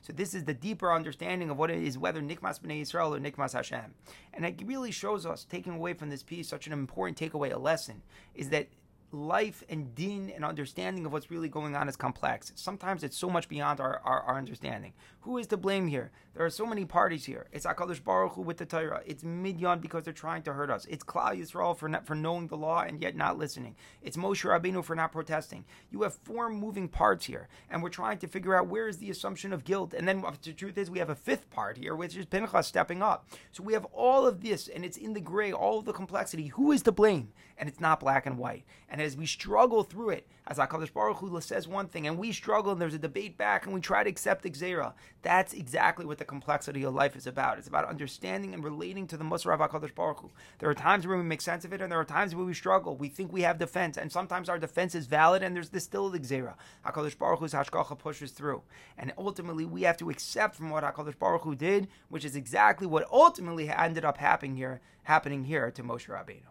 So 0.02 0.12
this 0.12 0.34
is 0.34 0.44
the 0.44 0.54
deeper 0.54 0.92
understanding 0.92 1.52
of 1.52 1.58
what 1.58 1.70
it 1.70 1.82
is, 1.82 1.98
whether 1.98 2.22
Nikmas 2.22 2.60
B'nai 2.60 2.82
Yisrael 2.82 3.16
or 3.16 3.20
Nikmas 3.20 3.54
Hashem. 3.54 3.94
And 4.34 4.46
it 4.46 4.62
really 4.66 4.92
shows 4.92 5.26
us, 5.26 5.46
taking 5.46 5.76
away 5.76 5.94
from 5.94 6.10
this 6.10 6.24
piece, 6.24 6.50
such 6.50 6.68
an 6.68 6.74
important 6.74 7.18
takeaway, 7.18 7.54
a 7.54 7.60
lesson, 7.60 8.02
is 8.34 8.50
that 8.50 8.68
life 9.14 9.64
and 9.70 9.94
din 9.94 10.32
and 10.34 10.46
understanding 10.46 11.06
of 11.06 11.12
what's 11.12 11.32
really 11.32 11.50
going 11.50 11.76
on 11.76 11.90
is 11.90 11.96
complex. 11.96 12.52
Sometimes 12.56 13.04
it's 13.04 13.18
so 13.18 13.30
much 13.30 13.50
beyond 13.50 13.80
our, 13.80 14.02
our, 14.06 14.22
our, 14.22 14.38
understanding. 14.38 14.94
Who 15.22 15.38
is 15.38 15.48
to 15.48 15.58
blame 15.58 15.88
here? 15.88 16.12
There 16.34 16.46
are 16.46 16.50
so 16.50 16.66
many 16.66 16.86
parties 16.86 17.26
here. 17.26 17.48
It's 17.52 17.66
HaKadosh 17.66 18.04
Baruch 18.04 18.34
Hu 18.34 18.42
with 18.42 18.58
the 18.58 18.66
Torah. 18.66 19.02
It's 19.06 19.24
Midyan 19.24 19.82
because 19.82 20.04
they're 20.04 20.14
trying 20.14 20.44
to 20.44 20.54
hurt 20.54 20.70
us. 20.70 20.86
It's 20.90 21.04
Klal 21.04 21.38
Yisrael 21.38 21.78
for, 21.78 21.90
not, 21.90 22.08
for 22.08 22.16
knowing 22.16 22.48
the 22.48 22.58
law 22.58 22.82
and 22.82 23.02
yet 23.02 23.16
not 23.16 23.38
listening. 23.38 23.76
It's 24.02 24.18
Moshe 24.18 24.46
Rabbeinu 24.46 24.84
for 24.84 24.96
not 24.96 25.12
protesting. 25.12 25.66
You 25.92 26.04
have 26.04 26.16
four 26.16 26.50
moving 26.50 26.88
parts 26.88 27.26
here, 27.26 27.50
and 27.70 27.84
we're 27.84 27.90
trying 27.90 28.18
to 28.20 28.28
figure 28.28 28.56
out 28.56 28.68
where 28.68 28.88
is 28.88 28.98
the 28.98 29.10
assumption 29.10 29.52
of 29.52 29.66
guilt. 29.66 29.94
And 29.94 30.08
then 30.08 30.24
the 30.42 30.54
truth 30.54 30.78
is 30.78 30.90
we 30.90 31.00
have 31.00 31.10
a 31.10 31.16
fifth 31.16 31.50
part 31.50 31.78
here, 31.78 31.96
which 31.96 32.16
is 32.16 32.26
Pinchas 32.26 32.68
stepping 32.68 33.04
up. 33.04 33.28
So 33.52 33.62
we 33.62 33.74
have 33.74 33.86
all 33.86 34.26
of 34.26 34.42
this, 34.42 34.70
and 34.70 34.86
it's 34.86 34.98
in 34.98 35.14
the 35.14 35.20
gray, 35.20 35.52
all 35.52 35.80
of 35.80 35.86
the 35.86 35.94
complexity. 35.94 36.48
Who 36.48 36.72
is 36.72 36.82
to 36.84 36.92
blame? 36.92 37.34
And 37.58 37.68
it's 37.68 37.80
not 37.80 38.00
black 38.00 38.26
and 38.26 38.38
white. 38.38 38.64
And 38.90 39.01
as 39.02 39.18
we 39.18 39.26
struggle 39.26 39.84
through 39.84 40.12
it, 40.12 40.28
as 40.48 40.58
HaKadosh 40.58 40.94
Baruch 40.94 41.18
Hu 41.18 41.40
says 41.42 41.68
one 41.68 41.88
thing, 41.88 42.08
and 42.08 42.18
we 42.18 42.32
struggle, 42.32 42.72
and 42.72 42.82
there's 42.82 42.94
a 42.94 43.00
debate 43.00 43.38
back, 43.38 43.66
and 43.66 43.74
we 43.74 43.82
try 43.82 44.04
to 44.04 44.10
accept 44.10 44.44
Xera, 44.44 44.94
that's 45.22 45.54
exactly 45.54 46.06
what 46.06 46.18
the 46.18 46.26
complexity 46.26 46.84
of 46.84 46.94
life 46.94 47.16
is 47.16 47.28
about. 47.28 47.58
It's 47.58 47.68
about 47.68 47.88
understanding 47.88 48.54
and 48.54 48.64
relating 48.64 49.08
to 49.08 49.18
the 49.18 49.24
Musar 49.24 49.54
of 49.54 49.60
HaKadosh 49.60 49.96
Baruch 49.96 50.20
Hu. 50.20 50.32
There 50.60 50.70
are 50.70 50.74
times 50.74 51.06
where 51.06 51.18
we 51.18 51.24
make 51.24 51.42
sense 51.42 51.64
of 51.64 51.74
it, 51.74 51.82
and 51.82 51.92
there 51.92 52.00
are 52.00 52.06
times 52.06 52.36
where 52.36 52.46
we 52.46 52.54
struggle. 52.54 52.96
We 52.96 53.08
think 53.08 53.32
we 53.32 53.44
have 53.44 53.60
defense, 53.60 53.98
and 53.98 54.12
sometimes 54.12 54.50
our 54.50 54.60
defense 54.60 54.96
is 54.96 55.06
valid, 55.06 55.44
and 55.44 55.56
there's 55.56 55.70
this 55.70 55.84
still 55.84 56.12
Xera. 56.12 56.56
HaKadosh 56.86 57.18
Baruch 57.18 57.40
Hu's 57.40 57.54
Hashgacha 57.54 57.98
pushes 57.98 58.32
through. 58.32 58.64
And 58.98 59.14
ultimately, 59.18 59.66
we 59.66 59.84
have 59.84 59.98
to 59.98 60.10
accept 60.10 60.56
from 60.56 60.70
what 60.70 60.84
HaKadosh 60.84 61.18
Baruch 61.18 61.44
Hu 61.44 61.56
did, 61.56 61.88
which 62.10 62.26
is 62.26 62.36
exactly 62.36 62.88
what 62.88 63.08
ultimately 63.12 63.70
ended 63.70 64.04
up 64.04 64.18
happening 64.18 64.56
here, 64.56 64.82
happening 65.04 65.46
here 65.46 65.72
to 65.72 65.84
Moshe 65.84 66.08
Rabbeinu. 66.08 66.42